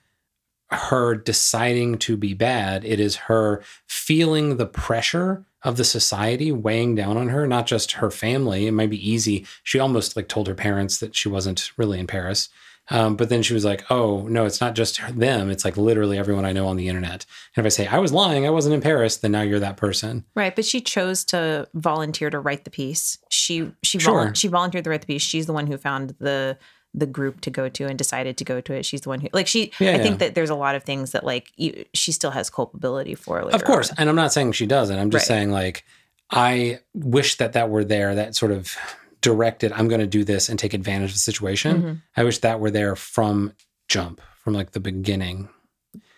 her 0.71 1.15
deciding 1.15 1.99
to 1.99 2.17
be 2.17 2.33
bad. 2.35 2.85
It 2.85 3.01
is 3.01 3.17
her 3.17 3.63
feeling 3.87 4.57
the 4.57 4.67
pressure 4.67 5.45
of 5.64 5.77
the 5.77 5.85
society 5.85 6.53
weighing 6.53 6.94
down 6.94 7.16
on 7.16 7.29
her, 7.29 7.47
not 7.47 7.66
just 7.66 7.92
her 7.92 8.11
family. 8.11 8.66
It 8.66 8.73
might 8.73 8.90
be 8.90 9.11
easy. 9.11 9.47
She 9.64 9.79
almost 9.79 10.14
like 10.16 10.29
told 10.29 10.47
her 10.47 10.55
parents 10.55 10.99
that 10.99 11.16
she 11.16 11.29
wasn't 11.29 11.71
really 11.77 11.99
in 11.99 12.07
Paris. 12.07 12.49
Um, 12.90 13.16
but 13.16 13.29
then 13.29 13.42
she 13.42 13.53
was 13.53 13.66
like, 13.66 13.85
oh, 13.90 14.23
no, 14.29 14.47
it's 14.47 14.62
not 14.62 14.75
just 14.75 14.99
them. 15.14 15.51
It's 15.51 15.62
like 15.64 15.77
literally 15.77 16.16
everyone 16.16 16.47
I 16.47 16.53
know 16.53 16.66
on 16.68 16.77
the 16.79 16.88
internet. 16.88 17.27
And 17.55 17.66
if 17.66 17.66
I 17.66 17.68
say, 17.68 17.87
I 17.87 17.99
was 17.99 18.14
lying, 18.14 18.47
I 18.47 18.51
wasn't 18.51 18.75
in 18.75 18.81
Paris, 18.81 19.18
then 19.18 19.33
now 19.33 19.42
you're 19.42 19.59
that 19.61 19.77
person. 19.77 20.25
right 20.35 20.57
but 20.57 20.64
she 20.64 20.81
chose 20.81 21.23
to 21.27 21.68
volunteer 21.75 22.31
to 22.31 22.38
write 22.40 22.64
the 22.64 22.71
piece 22.71 23.18
she 23.29 23.71
she 23.83 23.99
Sure. 23.99 24.27
volun- 24.29 24.37
she 24.37 24.49
volunteered 24.49 24.85
to 24.85 24.90
write 24.90 25.03
the 25.03 25.07
piece 25.07 25.21
she's 25.23 25.44
the 25.44 25.53
one 25.53 25.66
who 25.66 25.77
found 25.77 26.14
the 26.18 26.57
the 26.94 27.07
group 27.07 27.40
to 27.42 27.51
go 27.51 27.68
to 27.68 27.87
and 27.87 27.98
decided 27.98 28.37
to 28.38 28.44
go 28.44 28.61
to 28.61 28.72
it 28.72 28.85
she's 28.85 29.03
the 29.03 29.09
one 29.11 29.20
who 29.20 29.29
like 29.33 29.46
she 29.46 29.70
Yeah, 29.79 29.90
i 29.90 29.96
yeah. 29.96 30.03
think 30.03 30.18
that 30.20 30.35
there's 30.35 30.51
a 30.51 30.55
lot 30.55 30.74
of 30.74 30.83
things 30.85 31.12
that 31.12 31.22
like 31.24 31.53
you, 31.57 31.85
she 31.94 32.12
still 32.12 32.31
has 32.31 32.48
culpability 32.51 33.14
for 33.14 33.42
later 33.44 33.55
Of 33.57 33.64
course. 33.64 33.90
on. 33.90 33.96
And 33.98 34.09
I'm 34.09 34.16
not 34.16 34.33
saying 34.33 34.53
she 34.53 34.66
doesn't. 34.66 34.98
I'm 34.98 35.11
just 35.11 35.24
Right. 35.29 35.37
saying, 35.37 35.51
like, 35.51 35.85
I 36.31 36.81
wish 36.94 37.37
that 37.37 37.53
that 37.55 37.68
were 37.70 37.85
there, 37.85 38.14
that 38.14 38.35
sort 38.37 38.53
of 38.53 38.74
directed, 39.20 39.72
I'm 39.72 39.88
going 39.88 40.01
to 40.01 40.07
do 40.07 40.24
this 40.24 40.48
and 40.48 40.59
take 40.59 40.74
advantage 40.74 41.11
of 41.11 41.14
the 41.14 41.20
situation. 41.20 41.83
Mhm. 41.83 42.03
I 42.16 42.24
wish 42.24 42.38
that 42.38 42.61
were 42.61 42.70
there 42.70 42.96
from 42.96 43.53
jump, 43.88 44.20
from 44.42 44.55
like 44.55 44.72
the 44.72 44.81
beginning. 44.81 45.48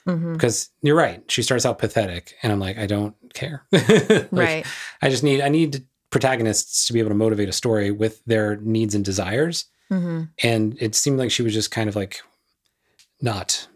Mhm. 0.06 0.32
Because 0.34 0.70
you're 0.82 0.96
right. 0.96 1.22
She 1.28 1.42
starts 1.42 1.66
out 1.66 1.78
pathetic. 1.78 2.34
And 2.42 2.52
I'm 2.52 2.60
like, 2.60 2.78
I 2.78 2.86
don't 2.86 3.14
care. 3.34 3.64
Like, 3.72 4.28
right 4.32 4.66
I 5.02 5.08
just 5.10 5.22
need, 5.22 5.40
I 5.40 5.48
need 5.48 5.84
protagonists 6.10 6.86
to 6.86 6.92
be 6.92 6.98
able 7.00 7.10
to 7.10 7.14
motivate 7.16 7.48
a 7.48 7.52
story 7.52 7.90
with 7.90 8.22
their 8.24 8.56
needs 8.56 8.94
and 8.94 9.04
desires. 9.04 9.66
Hmm 9.90 10.22
And 10.42 10.76
it 10.80 10.94
seemed 10.94 11.18
like 11.18 11.30
she 11.30 11.42
was 11.42 11.52
just 11.52 11.70
kind 11.70 11.88
of 11.88 11.96
like 11.96 12.22
not 13.20 13.66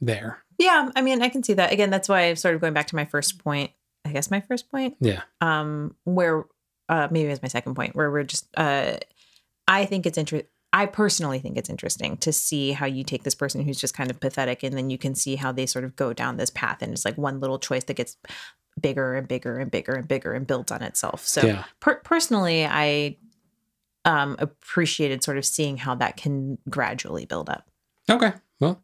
there. 0.00 0.38
yeah 0.58 0.90
i 0.96 1.02
mean 1.02 1.22
i 1.22 1.28
can 1.28 1.42
see 1.42 1.54
that 1.54 1.72
again 1.72 1.90
that's 1.90 2.08
why 2.08 2.22
i'm 2.22 2.36
sort 2.36 2.54
of 2.54 2.60
going 2.60 2.72
back 2.74 2.86
to 2.88 2.96
my 2.96 3.04
first 3.04 3.38
point 3.42 3.70
i 4.04 4.10
guess 4.12 4.30
my 4.30 4.40
first 4.40 4.70
point 4.70 4.96
Yeah. 5.00 5.22
um 5.40 5.94
where 6.04 6.44
uh 6.88 7.08
maybe 7.10 7.30
it's 7.30 7.42
my 7.42 7.48
second 7.48 7.74
point 7.74 7.94
where 7.96 8.10
we're 8.10 8.24
just 8.24 8.46
uh 8.56 8.96
i 9.68 9.84
think 9.84 10.06
it's 10.06 10.18
interesting 10.18 10.48
i 10.72 10.86
personally 10.86 11.38
think 11.38 11.56
it's 11.56 11.70
interesting 11.70 12.16
to 12.18 12.32
see 12.32 12.72
how 12.72 12.86
you 12.86 13.04
take 13.04 13.22
this 13.24 13.34
person 13.34 13.62
who's 13.62 13.80
just 13.80 13.94
kind 13.96 14.10
of 14.10 14.18
pathetic 14.20 14.62
and 14.62 14.76
then 14.76 14.90
you 14.90 14.98
can 14.98 15.14
see 15.14 15.36
how 15.36 15.52
they 15.52 15.66
sort 15.66 15.84
of 15.84 15.94
go 15.96 16.12
down 16.12 16.36
this 16.36 16.50
path 16.50 16.78
and 16.82 16.92
it's 16.92 17.04
like 17.04 17.16
one 17.18 17.40
little 17.40 17.58
choice 17.58 17.84
that 17.84 17.94
gets 17.94 18.16
bigger 18.80 19.14
and 19.14 19.28
bigger 19.28 19.58
and 19.58 19.70
bigger 19.70 19.92
and 19.92 20.08
bigger 20.08 20.32
and 20.32 20.46
builds 20.46 20.72
on 20.72 20.82
itself 20.82 21.26
so 21.26 21.44
Yeah. 21.46 21.64
per- 21.80 22.00
personally 22.04 22.64
i 22.66 23.16
um 24.04 24.36
appreciated 24.38 25.22
sort 25.22 25.38
of 25.38 25.44
seeing 25.44 25.76
how 25.76 25.94
that 25.94 26.16
can 26.16 26.58
gradually 26.68 27.26
build 27.26 27.48
up 27.50 27.68
Okay. 28.10 28.32
Well, 28.58 28.80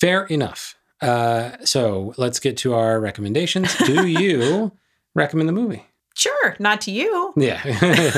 fair 0.00 0.24
enough. 0.26 0.76
Uh, 1.00 1.52
so 1.64 2.12
let's 2.18 2.38
get 2.38 2.58
to 2.58 2.74
our 2.74 3.00
recommendations. 3.00 3.74
Do 3.78 4.06
you 4.22 4.72
recommend 5.14 5.48
the 5.48 5.52
movie? 5.54 5.84
sure 6.14 6.56
not 6.58 6.82
to 6.82 6.90
you 6.90 7.32
Yeah. 7.36 7.62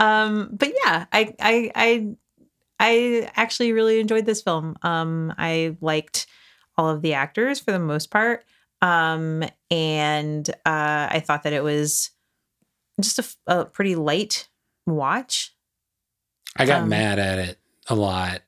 um 0.00 0.50
but 0.52 0.72
yeah 0.84 1.06
I, 1.12 1.34
I 1.40 1.70
i 1.74 2.06
i 2.80 3.30
actually 3.36 3.72
really 3.72 4.00
enjoyed 4.00 4.26
this 4.26 4.42
film 4.42 4.76
um 4.82 5.32
i 5.38 5.76
liked 5.80 6.26
all 6.76 6.88
of 6.90 7.02
the 7.02 7.14
actors 7.14 7.60
for 7.60 7.70
the 7.70 7.78
most 7.78 8.10
part 8.10 8.44
um 8.82 9.44
and 9.70 10.48
uh 10.66 11.06
i 11.10 11.22
thought 11.24 11.44
that 11.44 11.52
it 11.52 11.62
was 11.62 12.10
just 13.00 13.38
a 13.46 13.64
pretty 13.66 13.94
light 13.94 14.48
watch 14.86 15.54
I 16.56 16.66
got 16.66 16.82
Um, 16.82 16.88
mad 16.88 17.18
at 17.18 17.38
it 17.38 17.58
a 17.88 17.94
lot. 17.94 18.42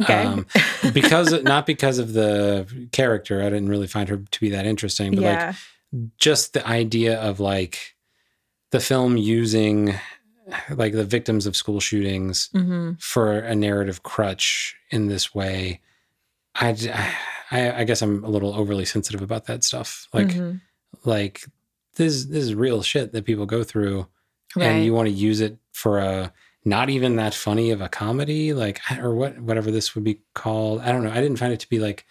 okay 0.00 0.24
Um, 0.24 0.46
because 0.92 1.42
not 1.42 1.66
because 1.66 1.98
of 1.98 2.12
the 2.14 2.88
character. 2.92 3.40
I 3.40 3.44
didn't 3.44 3.68
really 3.68 3.86
find 3.86 4.08
her 4.08 4.16
to 4.18 4.40
be 4.40 4.50
that 4.50 4.66
interesting, 4.66 5.14
but 5.14 5.24
like 5.24 5.38
yeah 5.38 5.54
just 6.18 6.52
the 6.52 6.66
idea 6.66 7.20
of 7.20 7.40
like 7.40 7.94
the 8.70 8.80
film 8.80 9.16
using 9.16 9.94
like 10.70 10.92
the 10.92 11.04
victims 11.04 11.46
of 11.46 11.56
school 11.56 11.80
shootings 11.80 12.50
hmm 12.52 12.92
for 12.98 13.38
a 13.38 13.54
narrative 13.54 14.02
crutch 14.02 14.76
in 14.90 15.06
this 15.06 15.34
way. 15.34 15.80
I, 16.56 16.76
I, 17.50 17.80
I, 17.80 17.84
guess 17.84 18.00
I'm 18.00 18.22
a 18.22 18.28
little 18.28 18.54
overly 18.54 18.84
sensitive 18.84 19.22
about 19.22 19.46
that 19.46 19.64
stuff. 19.64 20.06
Like, 20.12 20.28
mm-hmm. 20.28 20.58
like 21.04 21.44
this 21.96 22.26
this 22.26 22.44
is 22.44 22.54
real 22.54 22.82
shit 22.82 23.12
that 23.12 23.24
people 23.24 23.46
go 23.46 23.64
through, 23.64 24.06
right. 24.56 24.66
and 24.66 24.84
you 24.84 24.92
want 24.94 25.08
to 25.08 25.14
use 25.14 25.40
it 25.40 25.58
for 25.72 25.98
a 25.98 26.32
not 26.64 26.88
even 26.88 27.16
that 27.16 27.34
funny 27.34 27.70
of 27.70 27.80
a 27.80 27.88
comedy, 27.88 28.54
like 28.54 28.80
or 28.98 29.14
what 29.14 29.38
whatever 29.38 29.70
this 29.70 29.94
would 29.94 30.04
be 30.04 30.20
called. 30.34 30.80
I 30.80 30.92
don't 30.92 31.04
know. 31.04 31.10
I 31.10 31.20
didn't 31.20 31.36
find 31.38 31.52
it 31.52 31.60
to 31.60 31.68
be 31.68 31.78
like 31.78 32.06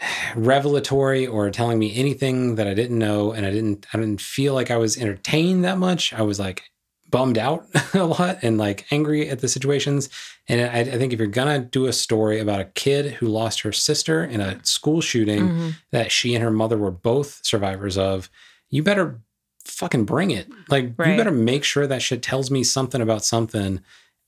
revelatory 0.36 1.26
or 1.26 1.50
telling 1.50 1.78
me 1.78 1.94
anything 1.96 2.54
that 2.54 2.68
I 2.68 2.74
didn't 2.74 2.98
know, 2.98 3.32
and 3.32 3.44
I 3.44 3.50
didn't 3.50 3.86
I 3.92 3.98
didn't 3.98 4.20
feel 4.20 4.54
like 4.54 4.70
I 4.70 4.76
was 4.76 4.96
entertained 4.96 5.64
that 5.64 5.78
much. 5.78 6.12
I 6.12 6.22
was 6.22 6.38
like 6.38 6.70
bummed 7.10 7.38
out 7.38 7.66
a 7.94 8.04
lot 8.04 8.38
and 8.42 8.56
like 8.56 8.86
angry 8.90 9.28
at 9.28 9.40
the 9.40 9.48
situations. 9.48 10.08
And 10.48 10.60
I, 10.60 10.80
I, 10.80 10.98
think 10.98 11.12
if 11.12 11.18
you're 11.18 11.26
gonna 11.26 11.58
do 11.58 11.86
a 11.86 11.92
story 11.92 12.38
about 12.38 12.60
a 12.60 12.64
kid 12.66 13.14
who 13.14 13.26
lost 13.26 13.62
her 13.62 13.72
sister 13.72 14.24
in 14.24 14.40
a 14.40 14.64
school 14.64 15.00
shooting 15.00 15.48
mm-hmm. 15.48 15.68
that 15.90 16.12
she 16.12 16.34
and 16.34 16.44
her 16.44 16.52
mother 16.52 16.78
were 16.78 16.92
both 16.92 17.44
survivors 17.44 17.98
of, 17.98 18.30
you 18.68 18.84
better 18.84 19.20
fucking 19.64 20.04
bring 20.04 20.30
it. 20.30 20.48
Like 20.68 20.92
right. 20.96 21.10
you 21.10 21.16
better 21.16 21.30
make 21.30 21.64
sure 21.64 21.86
that 21.86 22.02
shit 22.02 22.22
tells 22.22 22.50
me 22.50 22.64
something 22.64 23.00
about 23.00 23.24
something. 23.24 23.80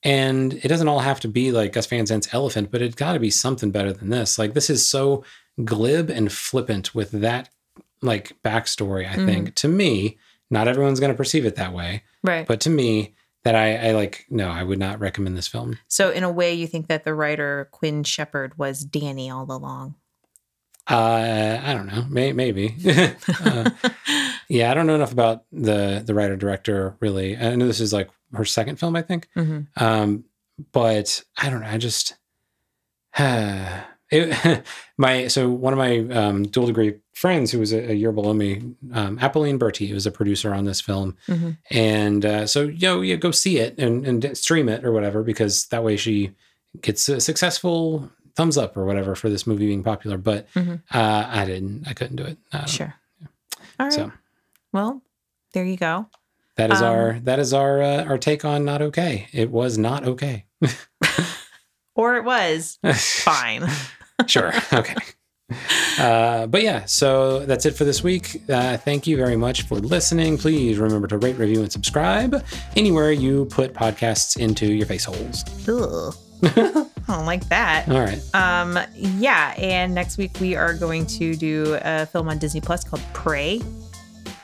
And 0.03 0.55
it 0.55 0.68
doesn't 0.68 0.88
all 0.88 1.01
have 1.01 1.21
to 1.21 1.29
be 1.29 1.53
like 1.53 1.73
Gus 1.73 1.87
Van 1.87 2.07
Sant's 2.07 2.33
elephant, 2.35 2.71
but 2.71 2.83
it's 2.83 2.97
got 2.97 3.12
to 3.12 3.21
be 3.21 3.31
something 3.31 3.71
better 3.71 3.92
than 3.92 4.11
this. 4.11 4.38
Like 4.38 4.55
this 4.55 4.68
is 4.68 4.88
so 4.88 5.25
glib 5.64 6.11
and 6.11 6.33
flippant 6.33 6.95
with 6.95 7.12
that 7.12 7.51
like 8.01 8.37
backstory. 8.42 9.09
I 9.09 9.14
mm-hmm. 9.14 9.27
think 9.27 9.55
to 9.57 9.68
me, 9.68 10.18
not 10.51 10.68
everyone's 10.68 11.01
going 11.01 11.12
to 11.12 11.16
perceive 11.16 11.47
it 11.47 11.57
that 11.57 11.73
way, 11.73 12.03
right? 12.23 12.47
But 12.47 12.61
to 12.62 12.71
me, 12.71 13.14
that 13.45 13.55
I, 13.55 13.88
I 13.88 13.92
like. 13.92 14.27
No, 14.29 14.49
I 14.51 14.62
would 14.62 14.79
not 14.79 15.01
recommend 15.01 15.37
this 15.37 15.49
film. 15.49 15.79
So 15.88 16.11
in 16.11 16.25
a 16.25 16.31
way, 16.31 16.55
you 16.55 16.66
think 16.66 16.88
that 16.88 17.05
the 17.05 17.14
writer 17.14 17.68
Quinn 17.71 18.05
Shepard 18.05 18.59
was 18.59 18.85
Danni 18.85 19.33
all 19.33 19.51
along. 19.51 19.95
Uh, 20.88 21.61
I 21.62 21.75
don't 21.75 21.87
know. 21.87 22.05
May, 22.09 22.33
maybe. 22.33 22.75
uh, 23.45 23.71
yeah, 24.53 24.71
I 24.71 24.75
don't 24.75 24.87
know 24.87 24.95
enough 24.95 25.12
about 25.12 25.45
the 25.51 26.03
the 26.05 26.12
writer 26.12 26.37
director 26.37 26.95
really. 27.01 27.38
I 27.38 27.55
know 27.55 27.67
this 27.67 27.81
is 27.81 27.93
like 27.93 28.11
her 28.35 28.45
second 28.45 28.79
film, 28.79 28.95
I 28.97 29.01
think. 29.01 29.29
Mm-hmm. 29.35 29.83
Um, 29.83 30.25
but 30.73 31.25
I 31.38 31.49
don't 31.49 31.62
know. 31.62 31.69
I 31.69 31.79
just 31.79 32.17
it, 33.19 34.62
my 34.99 35.29
so 35.29 35.49
one 35.49 35.73
of 35.73 35.79
my 35.79 36.01
um, 36.01 36.43
dual 36.43 36.67
degree 36.67 36.99
friends 37.15 37.51
who 37.51 37.61
was 37.61 37.73
a, 37.73 37.93
a 37.93 37.95
year 37.95 38.12
below 38.12 38.35
me, 38.35 38.75
um, 38.93 39.19
Apolline 39.21 39.59
Berti, 39.59 39.91
was 39.95 40.05
a 40.05 40.11
producer 40.11 40.53
on 40.53 40.67
this 40.67 40.83
film, 40.83 41.17
mm-hmm. 41.27 41.53
and 41.71 42.27
uh, 42.27 42.47
so 42.47 42.65
you 42.65 42.88
know, 42.88 43.01
yeah, 43.01 43.17
go 43.17 43.31
see 43.31 43.57
it 43.57 43.79
and, 43.79 44.07
and 44.07 44.37
stream 44.37 44.69
it 44.69 44.85
or 44.85 44.93
whatever 44.93 45.23
because 45.23 45.65
that 45.69 45.83
way 45.83 45.97
she 45.97 46.31
gets 46.83 47.09
a 47.09 47.23
successful 47.23 48.11
thumbs 48.37 48.59
up 48.59 48.77
or 48.77 48.85
whatever 48.85 49.15
for 49.15 49.31
this 49.31 49.47
movie 49.47 49.67
being 49.67 49.83
popular. 49.83 50.19
But 50.19 50.53
mm-hmm. 50.53 50.75
uh, 50.95 51.27
I 51.27 51.47
didn't. 51.47 51.88
I 51.88 51.95
couldn't 51.95 52.17
do 52.17 52.25
it. 52.25 52.37
Sure. 52.69 52.95
Yeah. 53.19 53.27
All 53.81 53.87
right. 53.87 53.93
So, 53.95 54.12
well, 54.72 55.02
there 55.52 55.64
you 55.64 55.76
go. 55.76 56.06
That 56.56 56.70
is 56.70 56.82
um, 56.82 56.88
our 56.88 57.20
that 57.20 57.38
is 57.38 57.54
our 57.54 57.82
uh, 57.82 58.04
our 58.04 58.18
take 58.18 58.44
on 58.44 58.64
not 58.64 58.82
okay. 58.82 59.28
It 59.32 59.50
was 59.50 59.78
not 59.78 60.04
okay. 60.04 60.46
or 61.94 62.16
it 62.16 62.24
was 62.24 62.78
fine. 62.94 63.66
sure. 64.26 64.52
Okay. 64.72 64.94
Uh, 65.98 66.46
but 66.46 66.62
yeah, 66.62 66.85
so 66.87 67.40
that's 67.40 67.66
it 67.66 67.72
for 67.72 67.85
this 67.85 68.02
week. 68.02 68.42
Uh, 68.48 68.76
thank 68.78 69.06
you 69.06 69.16
very 69.16 69.37
much 69.37 69.62
for 69.62 69.76
listening. 69.76 70.38
Please 70.38 70.78
remember 70.78 71.06
to 71.08 71.18
rate, 71.18 71.37
review, 71.37 71.61
and 71.61 71.70
subscribe 71.70 72.42
anywhere 72.74 73.12
you 73.12 73.44
put 73.46 73.74
podcasts 73.74 74.38
into 74.38 74.72
your 74.72 74.87
face 74.87 75.04
holes. 75.04 75.44
I 76.42 76.87
don't 77.06 77.26
like 77.26 77.46
that. 77.48 77.88
All 77.88 78.00
right. 78.00 78.22
Um, 78.35 78.78
yeah, 78.94 79.54
and 79.58 79.94
next 79.94 80.16
week 80.16 80.30
we 80.40 80.56
are 80.56 80.74
going 80.74 81.06
to 81.06 81.35
do 81.35 81.78
a 81.82 82.06
film 82.06 82.28
on 82.28 82.38
Disney 82.38 82.61
Plus 82.61 82.85
called 82.85 83.02
Prey. 83.12 83.61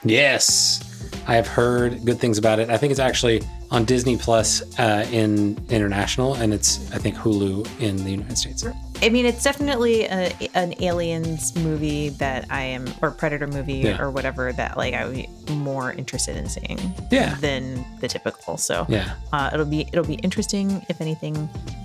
Yes. 0.08 0.84
I 1.26 1.34
have 1.34 1.46
heard 1.46 2.04
good 2.06 2.18
things 2.18 2.38
about 2.38 2.58
it. 2.58 2.70
I 2.70 2.78
think 2.78 2.90
it's 2.90 3.00
actually 3.00 3.42
on 3.70 3.84
Disney 3.84 4.16
Plus 4.16 4.62
uh, 4.78 5.06
in 5.12 5.62
international, 5.68 6.34
and 6.34 6.54
it's 6.54 6.90
I 6.92 6.98
think 6.98 7.16
Hulu 7.16 7.80
in 7.80 7.96
the 8.02 8.10
United 8.10 8.38
States. 8.38 8.64
I 9.00 9.10
mean, 9.10 9.26
it's 9.26 9.42
definitely 9.42 10.04
a, 10.04 10.32
an 10.54 10.74
aliens 10.82 11.54
movie 11.56 12.10
that 12.10 12.46
I 12.50 12.62
am, 12.62 12.86
or 13.00 13.10
Predator 13.10 13.46
movie, 13.46 13.74
yeah. 13.74 14.00
or 14.00 14.10
whatever 14.10 14.52
that 14.52 14.76
like 14.76 14.94
I 14.94 15.06
would 15.06 15.14
be 15.14 15.28
more 15.54 15.92
interested 15.92 16.36
in 16.36 16.48
seeing. 16.48 16.78
Yeah. 17.10 17.34
Than 17.36 17.84
the 18.00 18.08
typical. 18.08 18.56
So 18.56 18.86
yeah, 18.88 19.14
uh, 19.32 19.50
it'll 19.52 19.66
be 19.66 19.82
it'll 19.92 20.04
be 20.04 20.14
interesting 20.14 20.84
if 20.88 21.00
anything. 21.00 21.36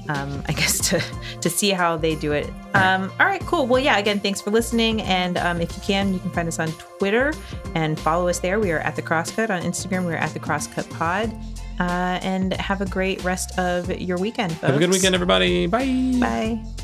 Um, 0.10 0.44
I 0.48 0.54
guess 0.54 0.90
to 0.90 1.04
to 1.42 1.50
see 1.50 1.70
how 1.70 1.98
they 1.98 2.16
do 2.16 2.32
it. 2.32 2.50
Um, 2.74 3.12
all 3.20 3.28
right, 3.28 3.42
cool. 3.42 3.68
Well, 3.68 3.82
yeah. 3.82 3.98
Again, 3.98 4.20
thanks 4.20 4.42
for 4.42 4.52
listening, 4.52 5.02
and 5.02 5.38
um, 5.38 5.62
if 5.62 5.76
you 5.76 5.84
can, 5.84 6.14
you 6.14 6.20
can 6.20 6.32
find 6.32 6.48
us 6.48 6.60
on 6.60 6.70
Twitter 7.00 7.34
and 7.76 8.00
follow 8.00 8.28
us 8.28 8.40
there. 8.40 8.60
We 8.60 8.72
are 8.72 8.80
at 8.80 8.96
the 8.96 9.02
Crosscut 9.02 9.50
on 9.50 9.62
Instagram. 9.62 10.06
We 10.06 10.14
are 10.14 10.18
at 10.18 10.34
the 10.34 10.40
Crosscut 10.40 10.90
Pod. 10.92 11.34
Uh, 11.80 12.20
and 12.22 12.54
have 12.54 12.82
a 12.82 12.86
great 12.86 13.24
rest 13.24 13.58
of 13.58 13.90
your 14.00 14.20
weekend, 14.20 14.52
folks. 14.52 14.62
Have 14.68 14.76
a 14.76 14.80
good 14.80 14.92
weekend, 14.92 15.16
everybody. 15.16 15.66
Bye. 15.66 16.14
Bye. 16.20 16.83